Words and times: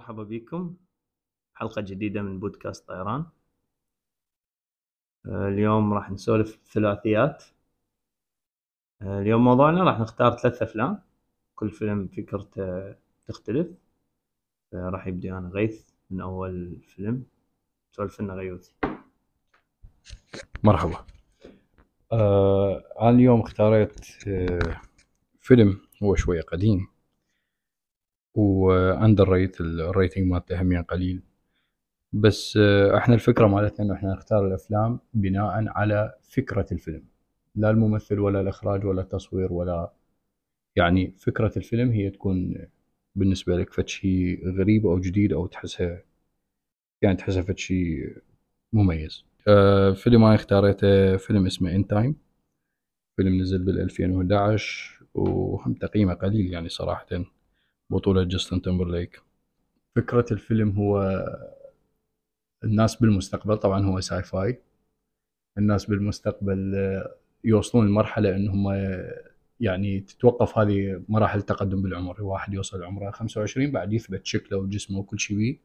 مرحبا 0.00 0.22
بكم. 0.22 0.76
حلقة 1.54 1.82
جديدة 1.82 2.22
من 2.22 2.40
بودكاست 2.40 2.88
طيران. 2.88 3.26
آه، 5.26 5.48
اليوم 5.48 5.92
راح 5.92 6.10
نسولف 6.10 6.58
ثلاثيات 6.72 7.44
آه، 9.02 9.20
اليوم 9.20 9.44
موضوعنا 9.44 9.84
راح 9.84 10.00
نختار 10.00 10.36
ثلاث 10.36 10.62
أفلام. 10.62 11.02
كل 11.54 11.70
فيلم 11.70 12.08
فكرته 12.08 12.94
تختلف. 13.26 13.68
آه، 14.74 14.88
راح 14.88 15.06
يبدي 15.06 15.32
أنا 15.32 15.48
غيث 15.48 15.88
من 16.10 16.20
أول 16.20 16.80
فيلم. 16.80 17.24
سولف 17.92 18.20
لنا 18.20 18.34
غيوثي. 18.34 18.74
مرحبا. 20.62 21.06
آه 22.12 22.84
أنا 23.00 23.10
اليوم 23.10 23.40
اختاريت 23.40 24.28
آه 24.28 24.80
فيلم 25.40 25.80
هو 26.02 26.14
شوية 26.14 26.42
قديم. 26.42 26.88
و 28.34 28.42
underrated 28.42 29.28
ال 29.28 29.60
rating 29.60 30.26
مالته 30.32 30.62
همين 30.62 30.82
قليل. 30.82 31.22
بس 32.12 32.56
آه 32.62 32.96
إحنا 32.96 33.14
الفكرة 33.14 33.46
مالتنا 33.46 33.86
انه 33.86 33.94
إحنا 33.94 34.12
نختار 34.12 34.46
الافلام 34.46 35.00
بناء 35.14 35.68
على 35.68 36.14
فكرة 36.22 36.66
الفيلم. 36.72 37.04
لا 37.54 37.70
الممثل 37.70 38.18
ولا 38.18 38.40
الاخراج 38.40 38.84
ولا 38.84 39.02
التصوير 39.02 39.52
ولا 39.52 39.92
يعني 40.76 41.14
فكرة 41.18 41.52
الفيلم 41.56 41.90
هي 41.90 42.10
تكون 42.10 42.66
بالنسبة 43.14 43.56
لك 43.56 43.72
فد 43.72 43.88
شي 43.88 44.42
غريب 44.44 44.86
أو 44.86 45.00
جديد 45.00 45.32
أو 45.32 45.46
تحسها 45.46 46.02
يعني 47.02 47.16
تحسها 47.16 47.42
فد 47.42 47.58
شي 47.58 48.04
مميز. 48.72 49.24
آه 49.48 49.92
فيلم 49.92 50.24
أنا 50.24 50.34
اختاريته 50.34 51.16
فيلم 51.16 51.46
اسمه 51.46 51.74
In 51.74 51.86
Time 51.86 52.16
فيلم 53.16 53.40
نزل 53.40 53.64
بال 53.64 53.80
2011 53.80 55.04
وهم 55.14 55.74
تقييمه 55.74 56.14
قليل 56.14 56.52
يعني 56.52 56.68
صراحة. 56.68 57.06
بطولة 57.90 58.24
جاستن 58.24 58.62
تمبرليك 58.62 59.20
فكرة 59.96 60.26
الفيلم 60.32 60.70
هو 60.70 61.24
الناس 62.64 62.96
بالمستقبل 62.96 63.56
طبعا 63.56 63.86
هو 63.86 64.00
sci-fi 64.00 64.62
الناس 65.58 65.86
بالمستقبل 65.86 66.74
يوصلون 67.44 67.86
لمرحلة 67.86 68.36
انهم 68.36 68.68
يعني 69.60 70.00
تتوقف 70.00 70.58
هذه 70.58 71.02
مراحل 71.08 71.38
التقدم 71.38 71.82
بالعمر. 71.82 72.22
واحد 72.22 72.54
يوصل 72.54 72.82
عمره 72.82 73.10
25 73.10 73.70
بعد 73.72 73.92
يثبت 73.92 74.26
شكله 74.26 74.58
وجسمه 74.58 74.98
وكل 74.98 75.20
شيء 75.20 75.36
بيه 75.36 75.58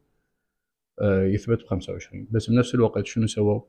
آه، 1.00 1.22
يثبت 1.24 1.62
ب 1.62 1.66
25 1.66 2.28
بس 2.30 2.50
بنفس 2.50 2.74
الوقت 2.74 3.06
شنو 3.06 3.26
سووا؟ 3.26 3.60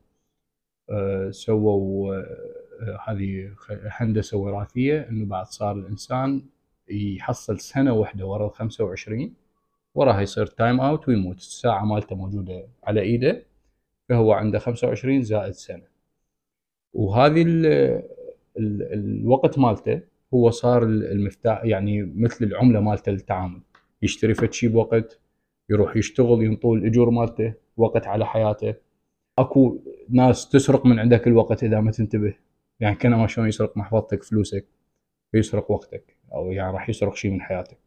آه، 0.89 1.31
سووا 1.31 2.15
آه، 2.15 2.99
هذه 3.07 3.55
هندسه 3.69 4.37
وراثية 4.37 5.09
إنه 5.09 5.25
بعد 5.25 5.45
صار 5.45 5.75
الإنسان 5.75 6.43
يحصل 6.89 7.59
سنة 7.59 7.93
واحدة 7.93 8.25
ورا 8.25 8.47
ال 8.47 8.53
25 8.53 9.33
وراها 9.95 10.21
يصير 10.21 10.45
time 10.45 10.81
out 10.81 11.07
ويموت. 11.09 11.37
الساعة 11.37 11.85
مالته 11.85 12.15
موجودة 12.15 12.67
على 12.83 13.01
إيده 13.01 13.45
فهو 14.09 14.31
عنده 14.31 14.59
25 14.59 15.21
زائد 15.21 15.53
سنة. 15.53 15.83
وهذه 16.93 17.41
ال 17.41 17.65
ال 18.57 18.93
الوقت 18.93 19.59
مالته 19.59 20.01
هو 20.33 20.49
صار 20.49 20.83
المفتاح 20.83 21.65
يعني 21.65 22.03
مثل 22.15 22.45
العملة 22.45 22.79
مالته 22.79 23.11
للتعامل. 23.11 23.61
يشتري 24.01 24.33
فد 24.33 24.53
شيء 24.53 24.69
بوقت 24.69 25.19
يروح 25.69 25.95
يشتغل 25.97 26.43
ينطول 26.43 26.77
الأجور 26.79 27.09
مالته 27.09 27.53
وقت 27.77 28.07
على 28.07 28.25
حياته. 28.25 28.75
أكو 29.37 29.79
ناس 30.09 30.49
تسرق 30.49 30.85
من 30.85 30.99
عندك 30.99 31.27
الوقت 31.27 31.63
إذا 31.63 31.79
ما 31.79 31.91
تنتبه. 31.91 32.33
يعني 32.79 32.95
كانما 32.95 33.27
شلون 33.27 33.47
يسرق 33.47 33.77
محفظتك 33.77 34.23
فلوسك 34.23 34.65
ويسرق 35.33 35.71
وقتك. 35.71 36.16
أو 36.33 36.51
يعني 36.51 36.73
راح 36.73 36.89
يسرق 36.89 37.15
شيء 37.15 37.31
من 37.31 37.41
حياتك. 37.41 37.77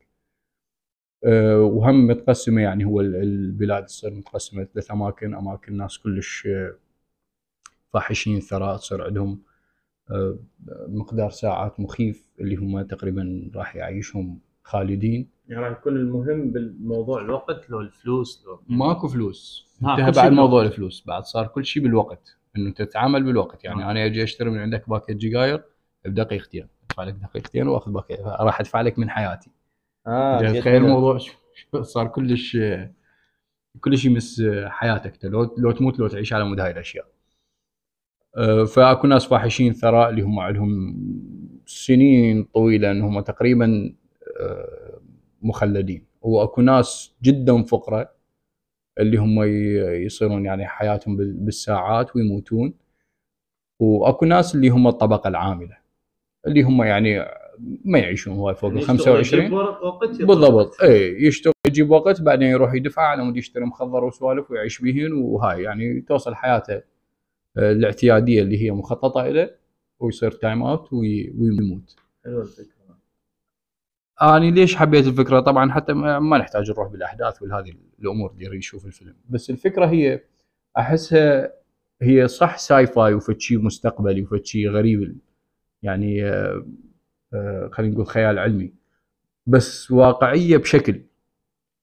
أه 1.25 1.61
وهم 1.61 2.07
متقسمة 2.07 2.63
يعني 2.63 2.85
هو 2.85 3.01
البلاد 3.01 3.87
تصير 3.87 4.15
متقسمة 4.15 4.65
ثلاث 4.65 4.91
أماكن. 4.91 5.35
أماكن 5.35 5.77
ناس 5.77 5.99
كلش 5.99 6.49
فاحشين 7.93 8.41
ثراء 8.41 8.77
تصير 8.77 9.05
عندهم. 9.05 9.43
أه 10.11 10.39
مقدار 10.89 11.31
ساعات 11.31 11.81
مخيف 11.81 12.31
اللي 12.41 12.57
هم 12.57 12.83
تقريبا 12.83 13.51
راح 13.55 13.77
يعيشهم 13.77 14.41
خالدين. 14.63 15.29
يعني 15.49 15.63
راح 15.63 15.79
يكون 15.79 15.97
المهم 15.97 16.51
بالموضوع 16.51 17.21
الوقت 17.21 17.71
لو 17.71 17.81
الفلوس 17.81 18.45
لو 18.47 18.63
ماكو 18.69 19.09
فلوس. 19.09 19.71
انتهى 19.83 20.11
بعد 20.11 20.33
موضوع. 20.33 20.63
الفلوس. 20.63 21.05
بعد 21.07 21.25
صار 21.25 21.47
كل 21.47 21.65
شيء 21.65 21.83
بالوقت. 21.83 22.37
إنه 22.57 22.71
تتعامل 22.71 23.23
بالوقت. 23.23 23.65
يعني 23.65 23.85
آه. 23.85 23.91
أنا 23.91 24.07
أجي 24.07 24.23
أشتري 24.23 24.51
من 24.51 24.59
عندك 24.59 24.89
باكيت 24.89 25.17
جكاير 25.17 25.63
بدقيقتين 26.05 26.69
أدفع 26.91 27.03
لك 27.05 27.15
دقيقتين 27.15 27.69
وأخذ 27.69 27.93
باكيت 27.93 28.21
راح 28.21 28.61
أدفع 28.61 28.81
لك 28.81 28.99
من 28.99 29.11
حياتي. 29.11 29.51
آه 30.07 30.53
تخيل. 30.61 30.85
الموضوع 30.85 31.19
صار؟ 31.83 32.07
كلش 32.09 32.59
كلش 33.81 34.05
يمس 34.05 34.43
حياتك. 34.67 35.25
لو 35.25 35.55
لو 35.59 35.71
تموت 35.71 35.99
لو 35.99 36.09
تعيش 36.09 36.33
على 36.33 36.45
مود 36.45 36.61
هاي 36.61 36.71
الأشياء. 36.71 37.07
أه، 38.37 38.65
فأكو 38.65 39.07
ناس 39.07 39.27
فاحشين 39.27 39.73
ثراء 39.73 40.11
اللي 40.11 40.23
هم 40.23 40.41
عندهم 40.41 40.97
سنين 41.67 42.45
طويلة 42.45 42.91
إنهم 42.91 43.21
تقريبا 43.21 43.95
أه، 44.41 45.01
مخلدين. 45.43 46.05
وأكو 46.23 46.61
ناس 46.63 47.15
جدا 47.23 47.63
فقراء 47.63 48.17
اللي 48.99 49.17
هم 49.17 49.43
يصيرون 50.05 50.45
يعني 50.45 50.67
حياتهم 50.67 51.17
بال- 51.17 51.33
بالساعات 51.33 52.17
ويموتون. 52.17 52.75
وأكو 53.81 54.25
ناس 54.27 54.55
اللي 54.55 54.69
هم 54.69 54.87
الطبقة 54.87 55.29
العاملة. 55.29 55.77
اللي 56.47 56.63
هم 56.63 56.83
يعني 56.83 57.19
ما 57.85 57.99
يعيشون 57.99 58.35
هواي 58.35 58.55
فوق 58.55 58.71
ال 58.71 58.77
يعني 58.79 58.83
يشتغل 58.95 58.99
25 58.99 59.43
يجيب 59.45 59.57
ورق- 59.57 59.85
وقت 59.85 60.15
يطلع. 60.15 60.27
بالضبط 60.27 60.83
إي 60.83 61.23
يشتغل 61.27 61.53
يجيب 61.67 61.91
وقت 61.91 62.21
بعدين 62.23 62.49
يروح 62.49 62.75
يدفع 62.75 63.03
على 63.03 63.25
مود 63.25 63.37
يشتري 63.37 63.65
مخدر 63.65 64.05
وسوالف 64.05 64.51
ويعيش 64.51 64.83
بهن 64.83 65.13
وهاي 65.13 65.63
يعني 65.63 66.01
توصل 66.01 66.35
حياته 66.35 66.75
آه، 67.57 67.73
الاعتيادية 67.73 68.43
اللي 68.43 68.63
هي 68.65 68.71
مخططة 68.71 69.29
له 69.29 69.51
ويصير 70.01 70.31
time 70.31 70.63
out 70.63 70.93
وي- 70.93 71.35
ويموت. 71.39 71.97
حلوة 72.25 72.43
الفكرة 72.43 72.71
اني 74.23 74.51
ليش 74.51 74.77
حبيت 74.77 75.07
الفكرة؟ 75.07 75.41
طبعا 75.41 75.71
حتى 75.73 75.93
ما 75.93 76.39
نحتاج 76.39 76.71
نروح 76.71 76.89
بالأحداث 76.89 77.43
والهذه 77.43 77.73
الأمور 78.01 78.31
اللي 78.41 78.57
يشوف 78.59 78.87
الفيلم، 78.87 79.15
بس 79.31 79.51
الفكرة 79.51 79.87
هي 79.87 80.21
أحسها 80.79 81.53
هي 82.03 82.29
صح 82.29 82.59
sci-fi 82.59 83.15
وفد 83.15 83.41
شيء 83.41 83.59
مستقبلي 83.59 84.23
وفد 84.23 84.45
شيء 84.45 84.71
غريب 84.71 85.17
يعني 85.83 86.25
آه، 86.25 86.67
آه، 87.35 87.69
خلينا 87.73 87.95
نقول 87.95 88.07
خيال 88.07 88.39
علمي. 88.39 88.73
بس 89.47 89.91
واقعية 89.91 90.57
بشكل. 90.57 91.01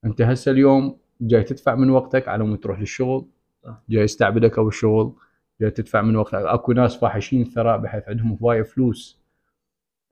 أنت 0.06 0.22
هسه 0.22 0.52
اليوم 0.52 0.98
جاي 1.22 1.44
تدفع 1.44 1.76
من 1.76 1.90
وقتك 1.90 2.28
على 2.28 2.44
مود 2.44 2.60
تروح 2.60 2.80
للشغل. 2.80 3.26
جاي 3.90 4.04
يستعبدك 4.04 4.58
أو 4.58 4.68
الشغل 4.68 5.14
جاي 5.62 5.72
تدفع 5.72 6.02
من 6.02 6.16
وقتك. 6.16 6.34
أكو 6.36 6.72
ناس 6.72 6.98
فاحشين 6.98 7.44
ثراء 7.46 7.78
بحيث 7.78 8.04
عندهم 8.10 8.38
هواية 8.42 8.62
فلوس 8.64 9.20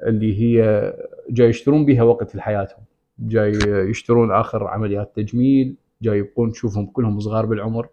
اللي 0.07 0.41
هي 0.41 0.93
جاي 1.29 1.49
يشترون 1.49 1.85
بها 1.85 2.03
وقت 2.03 2.35
لحياتهم. 2.35 2.83
جاي 3.19 3.51
يشترون 3.89 4.31
آخر 4.31 4.67
عمليات 4.67 5.15
تجميل 5.15 5.75
جاي 6.01 6.17
يبقون 6.17 6.51
تشوفهم 6.51 6.85
كلهم 6.85 7.19
صغار 7.19 7.45
بالعمر. 7.45 7.89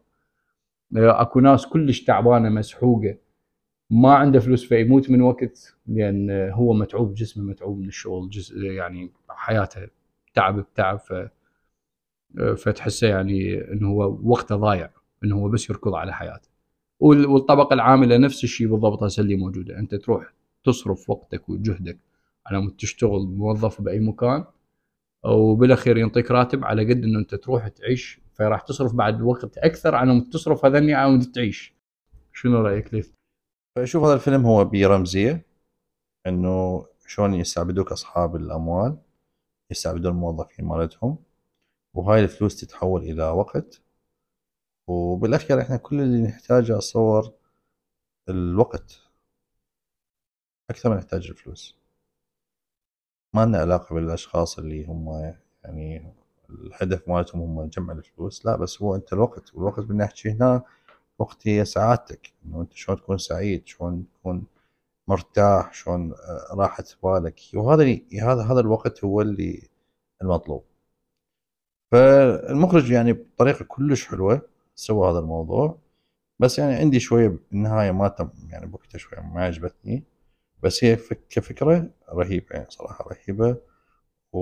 أكو 0.97 1.41
ناس 1.41 1.67
كلش 1.67 2.03
تعبانة 2.05 2.49
مسحوقة. 2.49 3.17
ما 3.93 4.15
عنده 4.15 4.41
فلوس 4.41 4.65
فيموت 4.69 5.11
من 5.11 5.23
وقت 5.23 5.77
لأن 5.87 6.51
هو 6.53 6.73
متعوب 6.73 7.15
جسمه 7.15 7.45
متعوب 7.45 7.79
من 7.79 7.89
الشغل 7.89 8.31
جزء 8.31 8.59
يعني 8.63 9.11
حياته 9.29 9.89
تعب 10.35 10.59
بتعب 10.61 10.99
ف 10.99 11.13
فتحسه 12.57 13.09
يعني 13.09 13.61
إنه 13.73 13.89
هو 13.89 14.19
وقته 14.23 14.57
ضايع 14.57 14.91
إنه 15.25 15.37
هو 15.37 15.49
بس 15.49 15.71
يركض 15.71 15.95
على 15.95 16.13
حياته. 16.15 16.49
وال- 17.01 17.27
والطبقة 17.27 17.75
العاملة 17.75 18.17
نفس 18.17 18.45
الشيء 18.45 18.69
بالضبط 18.69 19.03
هسه 19.03 19.21
اللي 19.21 19.37
موجودة. 19.37 19.79
أنت 19.79 19.95
تروح 19.95 20.33
تصرف 20.65 21.11
وقتك 21.11 21.49
وجهدك 21.49 21.99
على 22.47 22.61
مود 22.61 22.77
تشتغل 22.77 23.27
موظف 23.27 23.81
بأي 23.83 24.01
مكان 24.01 24.45
وبالأخير 25.25 25.97
ينطيك 25.99 26.31
راتب 26.31 26.65
على 26.65 26.85
قد 26.85 27.05
إنه 27.05 27.19
أنت 27.19 27.35
تروح 27.35 27.69
تعيش 27.69 28.21
فراح 28.35 28.61
تصرف 28.61 28.95
بعد 28.95 29.23
وقت 29.23 29.59
أكثر 29.59 29.95
على 29.95 30.15
مود 30.15 30.29
تصرف 30.31 30.65
هذني 30.65 30.95
على 30.95 31.11
مود 31.13 31.23
تعيش 31.33 31.75
شنو 32.33 32.61
رأيك 32.61 32.95
ليث؟ 32.95 33.11
فشوف 33.77 34.05
هذا 34.05 34.15
الفيلم 34.15 34.47
هو 34.47 34.65
برمزيه 34.65 35.47
إنه 36.27 36.87
شلون 37.07 37.35
يستعبدوك 37.35 37.93
أصحاب 37.93 38.37
الأموال 38.37 38.99
يستعبدون 39.71 40.13
الموظفين 40.13 40.65
مالتهم 40.65 41.19
وهاي 41.95 42.21
الفلوس 42.21 42.57
تتحول 42.61 43.03
إلى 43.03 43.25
وقت. 43.25 43.83
وبالأخير 44.87 45.61
إحنا 45.61 45.77
كل 45.77 46.01
اللي 46.01 46.23
نحتاجه 46.23 46.77
اتصور 46.77 47.33
الوقت. 48.29 49.01
أكثر 50.71 50.91
من 50.91 50.97
نحتاج 50.97 51.29
الفلوس. 51.29 51.77
ما 53.35 53.47
لنا 53.47 53.59
علاقة 53.59 53.95
بالأشخاص 53.95 54.59
اللي 54.59 54.85
هم 54.85 55.35
يعني 55.65 56.15
الهدف 56.51 57.09
مالتهم 57.09 57.41
هم 57.43 57.69
جمع 57.69 57.93
الفلوس 57.93 58.47
لا 58.47 58.57
بس 58.57 58.83
هو 58.83 58.95
أنت 58.95 59.13
الوقت. 59.13 59.55
والوقت 59.55 59.81
بنحكي 59.81 60.31
هنا 60.31 60.63
وقت 61.19 61.49
هي 61.49 61.65
سعادتك 61.65 62.33
إنه 62.47 62.61
أنت 62.61 62.73
شلون 62.73 62.99
تكون 62.99 63.19
سعيد 63.19 63.67
شلون 63.67 64.07
تكون 64.15 64.47
مرتاح 65.09 65.75
شلون 65.75 66.13
آه، 66.13 66.55
راحة 66.55 66.85
بالك. 67.03 67.41
وهذا 67.55 67.99
هذا 68.23 68.43
هذا 68.43 68.61
الوقت 68.61 69.05
هو 69.05 69.21
اللي 69.21 69.69
المطلوب. 70.23 70.65
فالمخرج 71.93 72.91
يعني 72.91 73.13
بطريقة 73.13 73.65
كلش 73.65 74.07
حلوة 74.09 74.43
سوى 74.75 75.11
هذا 75.11 75.19
الموضوع. 75.19 75.79
بس 76.39 76.59
يعني 76.59 76.75
عندي 76.75 77.01
شوية 77.01 77.29
بالنهاية 77.51 77.91
ما 77.93 78.09
تم 78.09 78.31
يعني 78.51 78.67
بوقتها 78.67 78.99
شوية 78.99 79.21
ما 79.21 79.45
عجبتني. 79.45 80.05
بس 80.63 80.85
هي 80.85 80.97
فك 80.97 81.21
كفكرة 81.31 81.91
رهيبة 82.13 82.47
يعني 82.51 82.67
صراحة 82.71 83.05
رهيبة. 83.09 83.57
و 84.33 84.41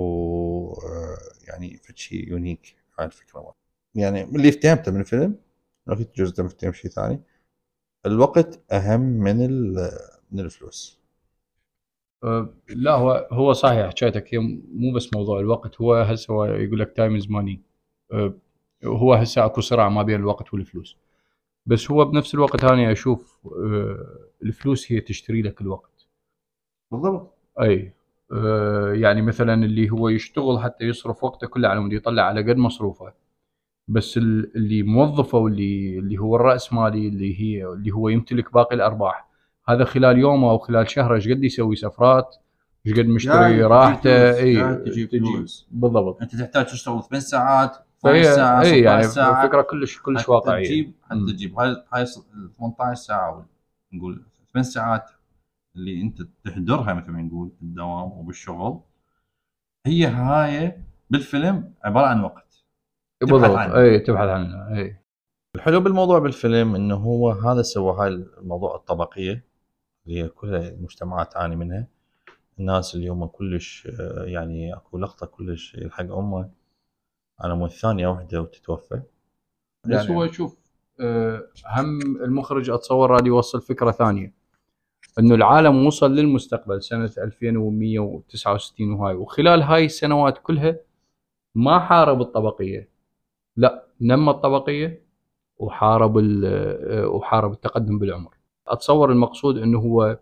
آه، 0.73 1.17
يعني 1.47 1.77
فشي 1.77 2.15
يونيك 2.29 2.75
هاي 2.99 3.05
الفكرة. 3.05 3.53
يعني 3.95 4.23
اللي 4.23 4.49
افتهمته 4.49 4.91
من 4.91 4.99
الفيلم 4.99 5.35
لو 5.87 5.95
كنت 5.95 6.17
جزء 6.17 6.43
مفتهم 6.43 6.73
شيء 6.73 6.91
ثاني. 6.91 7.21
الوقت 8.05 8.61
أهم 8.71 9.01
من 9.01 9.37
من 10.31 10.39
الفلوس. 10.39 11.01
أه، 12.23 12.53
لا 12.69 12.91
هو 12.95 13.27
هو 13.31 13.53
صحيح 13.53 13.87
حكايتك 13.89 14.33
هي 14.33 14.39
مو 14.73 14.93
بس 14.95 15.13
موضوع 15.13 15.39
الوقت 15.39 15.81
هو 15.81 15.93
هسه 15.95 16.33
هو 16.33 16.45
يقول 16.45 16.79
لك 16.79 16.93
time 16.95 17.15
is 17.15 17.29
money 17.31 17.61
هو 18.85 19.13
هسه 19.13 19.45
أكو 19.45 19.61
صراع 19.61 19.89
ما 19.89 20.03
بين 20.03 20.15
الوقت 20.15 20.53
والفلوس. 20.53 20.97
بس 21.65 21.91
هو 21.91 22.05
بنفس 22.05 22.35
الوقت 22.35 22.63
أنا 22.63 22.91
أشوف 22.91 23.39
أه، 23.45 24.27
الفلوس 24.43 24.91
هي 24.91 24.99
تشتري 25.01 25.41
لك 25.41 25.61
الوقت. 25.61 26.07
بالضبط. 26.91 27.37
أي 27.61 27.93
أه، 28.33 28.93
يعني 28.93 29.21
مثلا 29.21 29.53
اللي 29.53 29.89
هو 29.89 30.09
يشتغل 30.09 30.59
حتى 30.59 30.85
يصرف 30.85 31.23
وقته 31.23 31.47
كله 31.47 31.67
على 31.69 31.79
مود 31.79 31.93
يطلع 31.93 32.23
على 32.23 32.41
قد 32.51 32.57
مصروفه. 32.57 33.13
بس 33.91 34.17
ال- 34.17 34.55
اللي 34.55 34.83
موظفه 34.83 35.37
واللي 35.37 35.99
اللي 35.99 36.17
هو 36.17 36.35
الرأس 36.35 36.73
مالي 36.73 37.07
اللي 37.07 37.41
هي 37.41 37.65
اللي 37.65 37.91
هو 37.91 38.09
يمتلك 38.09 38.53
باقي 38.53 38.75
الأرباح 38.75 39.27
هذا 39.69 39.83
خلال 39.85 40.17
يومه 40.17 40.51
أو 40.51 40.57
خلال 40.57 40.89
شهره 40.89 41.15
إيش 41.15 41.29
قد 41.29 41.43
يسوي 41.43 41.75
سفرات؟ 41.75 42.35
إيش 42.87 42.99
قد 42.99 43.05
مشتري 43.05 43.49
تجيب 43.53 43.65
راحته؟ 43.71 44.33
إي 44.39 44.57
قاعد 44.61 44.83
تجيب 44.83 45.09
فلوس. 45.09 45.67
بالضبط. 45.71 46.21
أنت 46.21 46.35
تحتاج 46.35 46.65
تشتغل 46.65 47.03
8 47.03 47.19
ساعات 47.19 47.69
12 47.71 47.83
فهي 48.03 48.23
ساعه 48.23 48.61
إي 48.61 48.65
16 48.65 48.83
يعني 48.83 49.03
ساعه 49.03 49.47
فكره 49.47 49.61
كلش 49.61 49.99
كلش 49.99 50.21
حتى 50.23 50.31
واقعية. 50.31 50.65
تجيب 50.65 50.93
حتى. 51.03 51.19
تجيب. 51.33 51.59
هاي 51.59 51.75
هاي 51.93 52.01
ال 52.01 52.07
18 52.57 52.93
ساعة 52.95 53.45
نقول 53.93 54.23
8 54.53 54.63
ساعات 54.69 55.09
اللي 55.75 56.01
أنت 56.01 56.21
تهدرها 56.43 56.93
مثل 56.93 57.11
ما 57.11 57.21
نقول 57.21 57.51
بالدوام 57.61 58.11
وبالشغل 58.11 58.79
هي 59.85 60.05
هاي 60.07 60.77
بالفيلم 61.09 61.73
عبارة 61.83 62.05
عن 62.07 62.23
وقت. 62.23 62.50
بالضبط 63.21 63.57
عنه. 63.57 63.77
اي 63.81 63.99
تبحث 63.99 64.27
عنها 64.29 64.77
اي 64.77 64.95
الحلو 65.55 65.79
بالموضوع 65.79 66.19
بالفيلم 66.19 66.75
إنه 66.75 66.95
هو 66.95 67.31
هذا 67.31 67.61
سوى 67.61 67.93
هاي 67.99 68.07
الموضوع 68.37 68.75
الطبقية 68.75 69.45
اللي 70.07 70.23
هي 70.23 70.27
كلها 70.27 70.69
المجتمعات 70.69 71.33
تعاني 71.33 71.55
منها. 71.55 71.87
الناس 72.59 72.95
اليوم 72.95 73.25
كلش 73.25 73.87
آه، 73.99 74.23
يعني 74.23 74.73
أكو 74.73 74.97
لقطة 74.97 75.25
كلش 75.25 75.75
يلحق 75.75 76.11
أمه. 76.11 76.49
على 77.39 77.55
مود 77.55 77.69
ثانية 77.69 78.07
واحدة 78.07 78.41
وتتوفى. 78.41 79.01
بس 79.87 80.05
يعني- 80.05 80.15
هو 80.15 80.27
شوف 80.27 80.57
آه، 80.99 81.47
هم 81.77 81.99
المخرج 82.23 82.69
أتصور 82.69 83.09
راد 83.11 83.27
يوصل 83.27 83.61
فكرة 83.61 83.91
ثانية. 83.91 84.33
إنه 85.19 85.35
العالم 85.35 85.85
وصل 85.85 86.15
للمستقبل 86.15 86.81
سنة 86.83 87.11
2169 87.17 88.93
وهاي 88.93 89.15
وخلال 89.15 89.61
هاي 89.61 89.85
السنوات 89.85 90.37
كلها 90.37 90.75
ما 91.55 91.79
حارب 91.79 92.21
الطبقية. 92.21 92.90
لا 93.57 93.85
نمى 94.01 94.31
الطبقية 94.31 95.01
وحارب 95.57 96.17
آه، 96.17 97.07
وحارب 97.07 97.51
التقدم 97.51 97.99
بالعمر. 97.99 98.37
أتصور 98.67 99.11
المقصود 99.11 99.57
إنه 99.57 99.79
هو 99.79 100.19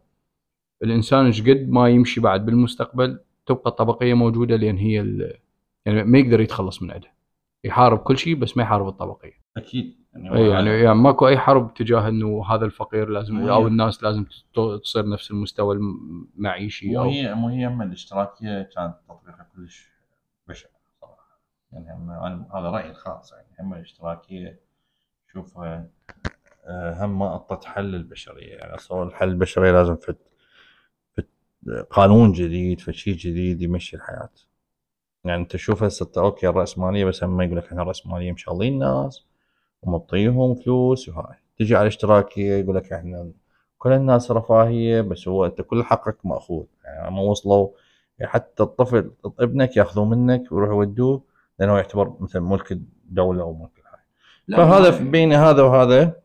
الإنسان 0.84 1.26
إيش 1.26 1.42
قد 1.42 1.70
ما 1.70 1.90
يمشي 1.90 2.22
بعد 2.22 2.46
بالمستقبل 2.46 3.20
تبقى 3.46 3.70
الطبقية 3.70 4.14
موجودة 4.14 4.56
لأن 4.56 4.78
هي 4.78 4.94
يعني 5.86 6.04
ما 6.04 6.18
يقدر 6.20 6.42
يتخلص 6.42 6.82
من 6.82 6.92
عندها 6.92 7.14
يحارب 7.64 7.98
كل 7.98 8.18
شيء 8.18 8.36
بس 8.36 8.58
ما 8.58 8.64
يحارب 8.64 8.88
الطبقية. 8.88 9.40
أكيد. 9.58 10.00
يعني 10.14 10.36
اي 10.36 10.50
يعني, 10.50 10.70
يعني 10.70 11.00
ماكو 11.00 11.28
أي 11.28 11.38
حرب 11.38 11.74
تجاه 11.74 12.08
إنه 12.08 12.46
هذا 12.46 12.66
الفقير 12.66 13.10
لازم 13.10 13.36
مو 13.36 13.54
أو. 13.54 13.68
الناس 13.68 14.04
لازم 14.04 14.26
تصير 14.84 15.10
نفس 15.10 15.32
المستوى 15.32 15.76
المعيشي 15.76 16.92
مو 16.92 17.02
هي 17.02 17.36
مو 17.36 17.48
هي 17.48 17.68
هم 17.68 17.82
الاشتراكية 17.82 18.62
كانت 18.62 18.96
تطبيقها 19.08 19.48
كلش 19.56 19.90
يعني 21.72 21.94
هم 21.94 22.12
هذا 22.56 22.70
رأيي 22.70 22.90
الخاص 22.90 23.34
يعني 23.34 23.48
هم 23.60 23.74
الاشتراكية 23.74 24.60
شوفها 25.34 25.88
آه، 26.66 27.06
هم 27.06 27.20
ما 27.20 27.28
اعطت 27.28 27.66
حل 27.66 27.84
للبشريه 27.86 28.56
يعني 28.56 28.76
أصلا 28.76 29.04
الحل 29.04 29.30
البشرية 29.30 29.72
لازم 29.72 29.96
فت, 29.96 30.18
قانون 31.90 32.32
جديد 32.32 32.82
فد 32.82 32.94
شيء 32.94 33.14
جديد 33.14 33.62
يمشي 33.62 33.96
الحياة. 33.96 34.30
يعني 35.26 35.42
أنت 35.42 35.56
شوف 35.56 35.84
هسه 35.84 36.12
أوكي 36.18 36.48
الرأسمالية 36.50 37.06
بس 37.06 37.24
هم 37.24 37.42
يقول 37.42 37.58
لك 37.58 37.66
إحنا 37.66 37.82
الراسماليه 37.82 38.32
مشغلين 38.32 38.74
الناس 38.74 39.26
ومعطيهم 39.82 40.56
فلوس 40.56 41.10
وهاي. 41.10 41.36
تجي 41.60 41.76
على 41.76 41.82
الاشتراكية 41.82 42.54
يقول 42.54 42.76
لك 42.76 42.94
إحنا 42.94 43.32
كل 43.78 43.92
الناس 43.94 44.32
رفاهية 44.32 45.02
بس 45.02 45.28
هو 45.28 45.46
أنت 45.46 45.62
كل 45.62 45.84
حقك 45.84 46.26
مأخوذ. 46.26 46.66
يعني 46.86 47.12
ما 47.16 47.22
وصلوا 47.22 47.70
حتى 48.24 48.64
الطفل 48.64 49.12
ابنك 49.40 49.78
ياخذوه 49.78 50.06
منك 50.06 50.52
ويروحوا 50.52 50.84
يودوه 50.84 51.24
لأنه 51.60 51.76
يعتبر 51.78 52.18
مثل 52.20 52.40
ملك 52.40 52.72
الدولة 52.72 53.42
أو 53.42 53.54
ملك 53.54 53.72
الهاي 54.48 54.68
فهذا 54.68 55.12
بين 55.12 55.34
هذا 55.34 55.64
وهذا 55.64 56.22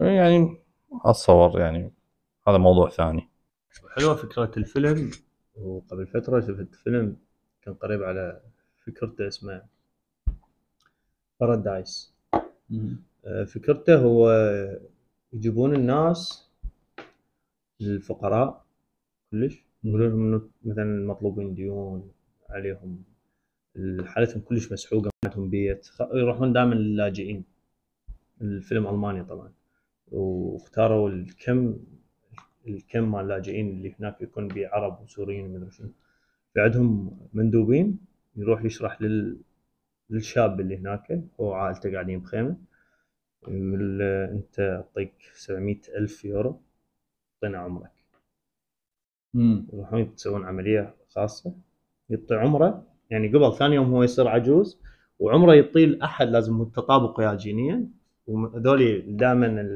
يعني 0.00 0.58
أتصور 1.04 1.60
يعني 1.60 1.92
هذا 2.48 2.56
موضوع 2.58 2.88
ثاني. 2.90 3.28
حلوة 3.96 4.14
فكرة 4.14 4.50
الفيلم 4.56 5.10
وقبل 5.54 6.06
فترة 6.06 6.40
شفت 6.40 6.74
فيلم 6.74 7.16
كان 7.62 7.74
قريب 7.74 8.02
على 8.02 8.40
فكرته 8.86 9.28
اسمه 9.28 9.62
Paradise 11.40 12.14
فكرته 13.46 13.96
هو 13.96 14.30
يجيبون 15.32 15.74
الناس 15.74 16.50
الفقراء 17.80 18.64
كلش 19.30 19.64
يقولون 19.84 20.30
لهم 20.32 20.50
مثلا 20.64 21.06
مطلوبين 21.06 21.54
ديون 21.54 22.10
عليهم 22.50 23.02
حالتهم 24.04 24.40
كلش 24.40 24.72
مسحوقة 24.72 25.04
ما 25.04 25.30
عندهم 25.30 25.50
بيت 25.50 25.88
يروحون 26.14 26.52
دائما 26.52 26.74
للاجئين. 26.74 27.44
الفيلم 28.40 28.86
الماني 28.86 29.24
طبعا. 29.24 29.52
واختاروا 30.08 31.08
الكم 31.08 31.78
الكم 32.66 33.12
مال 33.12 33.20
اللاجئين 33.20 33.70
اللي 33.70 33.94
هناك 34.00 34.20
يكون 34.20 34.48
بيه 34.48 34.68
عرب 34.68 35.02
وسوريين 35.02 35.46
ومدري 35.46 35.70
شنو. 35.70 35.92
في 36.54 36.60
عندهم 36.60 37.18
مندوبين 37.32 37.98
يروح 38.36 38.64
يشرح 38.64 39.02
لل 39.02 39.40
للشاب 40.10 40.60
اللي 40.60 40.76
هناك. 40.76 41.12
هو 41.40 41.50
وعائلته 41.50 41.92
قاعدين 41.92 42.20
بخيمة. 42.20 42.56
أنت 43.48 44.60
أعطيك 44.60 45.14
700 45.34 45.80
ألف 45.96 46.24
يورو 46.24 46.60
أعطينا 47.34 47.58
عمرك. 47.58 47.92
يروحون 49.34 50.00
يسوون 50.00 50.44
عملية 50.44 50.94
خاصة. 51.08 51.54
يعطي 52.10 52.34
عمره 52.34 52.91
يعني 53.12 53.28
قبل 53.28 53.54
ثاني 53.56 53.74
يوم 53.74 53.94
هو 53.94 54.02
يصير 54.02 54.28
عجوز 54.28 54.80
وعمره 55.18 55.54
يطيل 55.54 56.02
أحد 56.02 56.28
لازم 56.28 56.62
التطابق 56.62 57.18
وياه 57.20 57.34
جينيا. 57.34 57.88
وهذول 58.26 59.16
دائما 59.16 59.66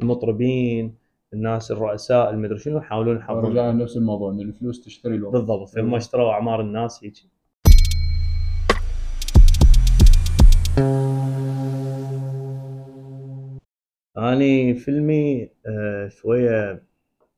المطربين 0.00 0.94
الناس 1.32 1.70
الرؤساء 1.70 2.30
المدري 2.30 2.58
شنو 2.58 2.78
يحاولون 2.78 3.16
يحافظون 3.16 3.52
رجعنا 3.52 3.72
نفس 3.72 3.96
الموضوع 3.96 4.32
إن 4.32 4.40
الفلوس 4.40 4.84
تشتري 4.84 5.14
الوقت. 5.14 5.32
بالضبط 5.32 5.68
فهم 5.68 5.94
اشتروا 5.94 6.32
أعمار 6.32 6.60
الناس 6.60 7.04
هيك. 7.04 7.14
اني 14.18 14.74
فيلمي 14.74 15.50
آه، 15.66 16.08
شوية 16.08 16.82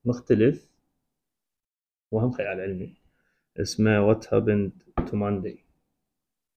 مختلف 0.04 0.68
وهم 2.10 2.30
خيال 2.30 2.60
علمي. 2.60 3.02
اسمه 3.60 4.06
What 4.06 4.34
Happened 4.34 4.72
to 5.04 5.16
Monday 5.16 5.64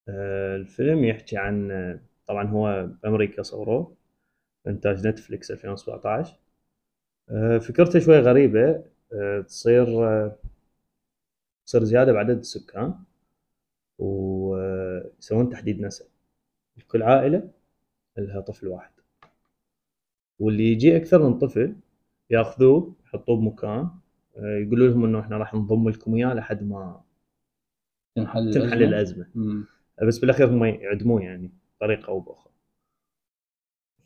الفيلم 0.09 1.03
يحكي 1.03 1.37
عن 1.37 1.71
آه، 1.71 1.99
طبعا 2.27 2.47
هو 2.47 2.89
بأمريكا 3.03 3.43
صوروه 3.43 3.95
إنتاج 4.67 5.07
Netflix 5.07 5.51
2017 5.51 6.37
آه، 7.29 7.57
فكرته 7.57 7.99
شوي 7.99 8.19
غريبة. 8.19 8.83
آه، 9.13 9.41
تصير 9.41 10.07
آه، 10.07 10.35
تصير 11.65 11.83
زيادة 11.83 12.13
بعدد 12.13 12.37
السكان 12.39 12.95
ويسوون 13.99 15.49
تحديد 15.49 15.81
نسل 15.81 16.05
لكل 16.77 17.03
عائلة 17.03 17.49
لها 18.17 18.41
طفل 18.41 18.67
واحد. 18.67 18.91
واللي 20.39 20.71
يجي 20.71 20.97
أكثر 20.97 21.29
من 21.29 21.39
طفل 21.39 21.75
يأخذوه 22.29 22.95
يحطوه 23.05 23.37
بمكان. 23.37 23.89
آه، 24.37 24.57
يقولوا 24.57 24.87
لهم 24.87 25.05
إنه 25.05 25.19
إحنا 25.19 25.37
راح 25.37 25.53
نضم 25.53 25.89
لكم 25.89 26.15
إياه 26.15 26.33
لحد 26.33 26.63
ما 26.63 27.01
تنحل 28.15 28.53
تنحل 28.53 28.83
الأزمة. 28.83 29.27
مم. 29.35 29.65
بس 30.07 30.19
بالأخير 30.19 30.49
هم 30.49 30.65
يعدموه 30.65 31.21
يعني 31.21 31.51
بطريقة 31.77 32.07
أو 32.07 32.19
بأخرى. 32.19 32.51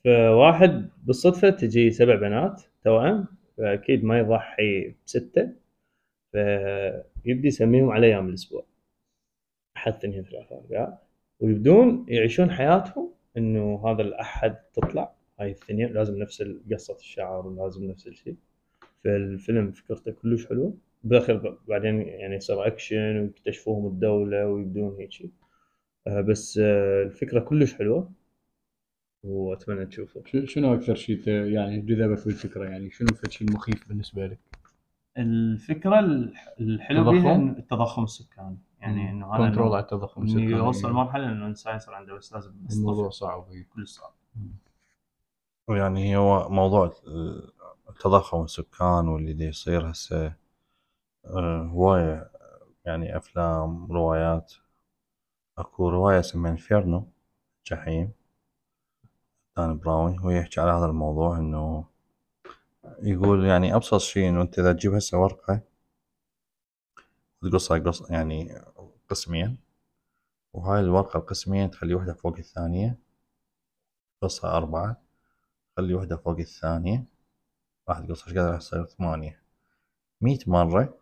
فواحد 0.05 0.89
بالصدفة 1.03 1.49
تجي 1.49 1.91
سبع 1.91 2.15
بنات 2.15 2.63
توأم 2.83 3.25
فأكيد 3.57 4.03
ما 4.03 4.19
يضحي 4.19 4.95
بستة 5.05 5.49
فيبدي 6.31 7.47
يسميهم 7.47 7.89
على 7.89 8.07
أيام 8.07 8.29
الأسبوع. 8.29 8.65
أحد 9.77 9.93
اثنين 9.93 10.23
ثلاثة 10.23 10.57
اربعاء 10.57 11.07
ويبدون 11.39 12.05
يعيشون 12.07 12.51
حياتهم 12.51 13.11
إنه 13.37 13.83
هذا 13.85 14.01
الأحد 14.01 14.55
تطلع. 14.73 15.15
هاي 15.39 15.51
الثانية 15.51 15.87
لازم 15.87 16.19
نفس 16.19 16.43
قصه 16.71 16.95
الشعر 16.95 17.47
ولازم 17.47 17.85
نفس 17.85 18.07
الشيء. 18.07 18.35
فالفيلم 19.03 19.71
فكرته 19.71 20.11
كلش 20.11 20.47
حلوة. 20.47 20.73
بالاخير 21.03 21.57
بعدين 21.67 22.01
يعني 22.01 22.35
يصير 22.35 22.67
اكشن 22.67 23.19
ويكتشفوهم 23.19 23.87
الدولة 23.87 24.45
ويبدون 24.47 24.95
هيك 24.99 25.31
آه، 26.07 26.21
بس 26.21 26.57
آه، 26.63 27.03
الفكرة 27.03 27.39
كلش 27.39 27.73
حلوة 27.73 28.11
وأتمنى 29.23 29.85
تشوفه 29.85 30.21
شو- 30.25 30.45
شنو 30.45 30.73
أكثر 30.73 30.95
شيء 30.95 31.21
ت- 31.23 31.27
يعني 31.27 31.81
جذبك 31.81 32.25
بالفكرة 32.25 32.65
يعني 32.69 32.89
شنو 32.91 33.07
الشيء 33.25 33.47
المخيف 33.47 33.87
بالنسبة 33.87 34.27
لك؟ 34.27 34.39
الفكرة 35.17 35.99
الح- 35.99 36.53
الحلو 36.59 37.11
التضخم؟ 37.11 38.03
السكاني 38.03 38.57
يعني 38.79 39.09
إنه 39.11 39.35
هذا 39.35 39.49
كنترول 39.49 39.69
إنه- 39.69 39.73
على 39.73 39.83
التضخم 39.83 40.23
السكاني. 40.23 40.51
يوصل 40.51 40.91
مرحلة 40.91 41.25
إنه 41.31 41.41
الانسان 41.41 41.75
يصير 41.75 41.93
عنده 41.93 42.15
بس 42.15 42.33
لازم 42.33 42.51
الموضوع. 42.71 43.09
صعب. 43.09 43.45
كل 43.75 43.87
صعب 43.87 44.13
يعني 45.69 46.17
هو 46.17 46.49
موضوع 46.49 46.93
التضخم 47.89 48.43
السكان 48.43 49.07
واللي 49.07 49.33
دي 49.33 49.45
يصير 49.45 49.91
هسه 49.91 50.33
هواية 51.25 52.31
يعني 52.85 53.17
أفلام 53.17 53.91
روايات. 53.91 54.53
أكو 55.57 55.89
رواية 55.89 56.19
اسمها 56.19 56.51
Inferno 56.51 57.07
جحيم. 57.65 58.11
دان 59.57 59.77
براون 59.77 60.19
هو 60.19 60.29
يحكي 60.29 60.61
على 60.61 60.71
هذا 60.71 60.85
الموضوع 60.85 61.37
إنه 61.37 61.85
يقول 62.99 63.45
يعني 63.45 63.75
أبسط 63.75 63.97
شيء 63.97 64.29
إنه 64.29 64.41
أنت 64.41 64.59
إذا 64.59 64.73
تجيب 64.73 64.93
هسه 64.93 65.17
ورقة 65.19 65.61
وتقصها 67.43 67.79
قص 67.79 68.09
يعني 68.11 68.61
قسمين. 69.09 69.57
وهاي 70.53 70.79
الورقة 70.79 71.17
القسمين 71.17 71.71
تخلي 71.71 71.93
وحدة 71.93 72.13
فوق 72.13 72.37
الثانية 72.37 72.97
قصها 74.21 74.57
أربعة 74.57 75.01
خلي 75.77 75.93
وحدة 75.93 76.17
فوق 76.17 76.39
الثانية. 76.39 77.05
راح 77.89 77.99
تقصها 77.99 78.31
قد 78.31 78.37
راح 78.37 78.57
يصير 78.57 78.85
ثمانية. 78.85 79.41
مية 80.21 80.39
مرة 80.47 80.98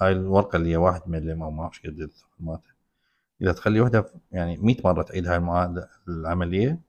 هاي 0.00 0.12
الورقة 0.12 0.56
اللي 0.56 0.70
هي 0.70 0.76
واحد 0.76 1.02
ملم 1.06 1.42
أو 1.42 1.50
ما 1.50 1.62
أعرف 1.62 1.72
إيش 1.84 1.86
قد 1.86 2.00
الثقل 2.00 2.30
مالتها. 2.40 2.74
إذا 3.42 3.52
تخلي 3.52 3.80
وحدة 3.80 4.02
ف- 4.02 4.14
يعني 4.32 4.56
مية 4.56 4.76
مرة 4.84 5.02
تعيد 5.02 5.26
هاي 5.28 5.36
المعادلة 5.36 5.88
العملية 6.08 6.80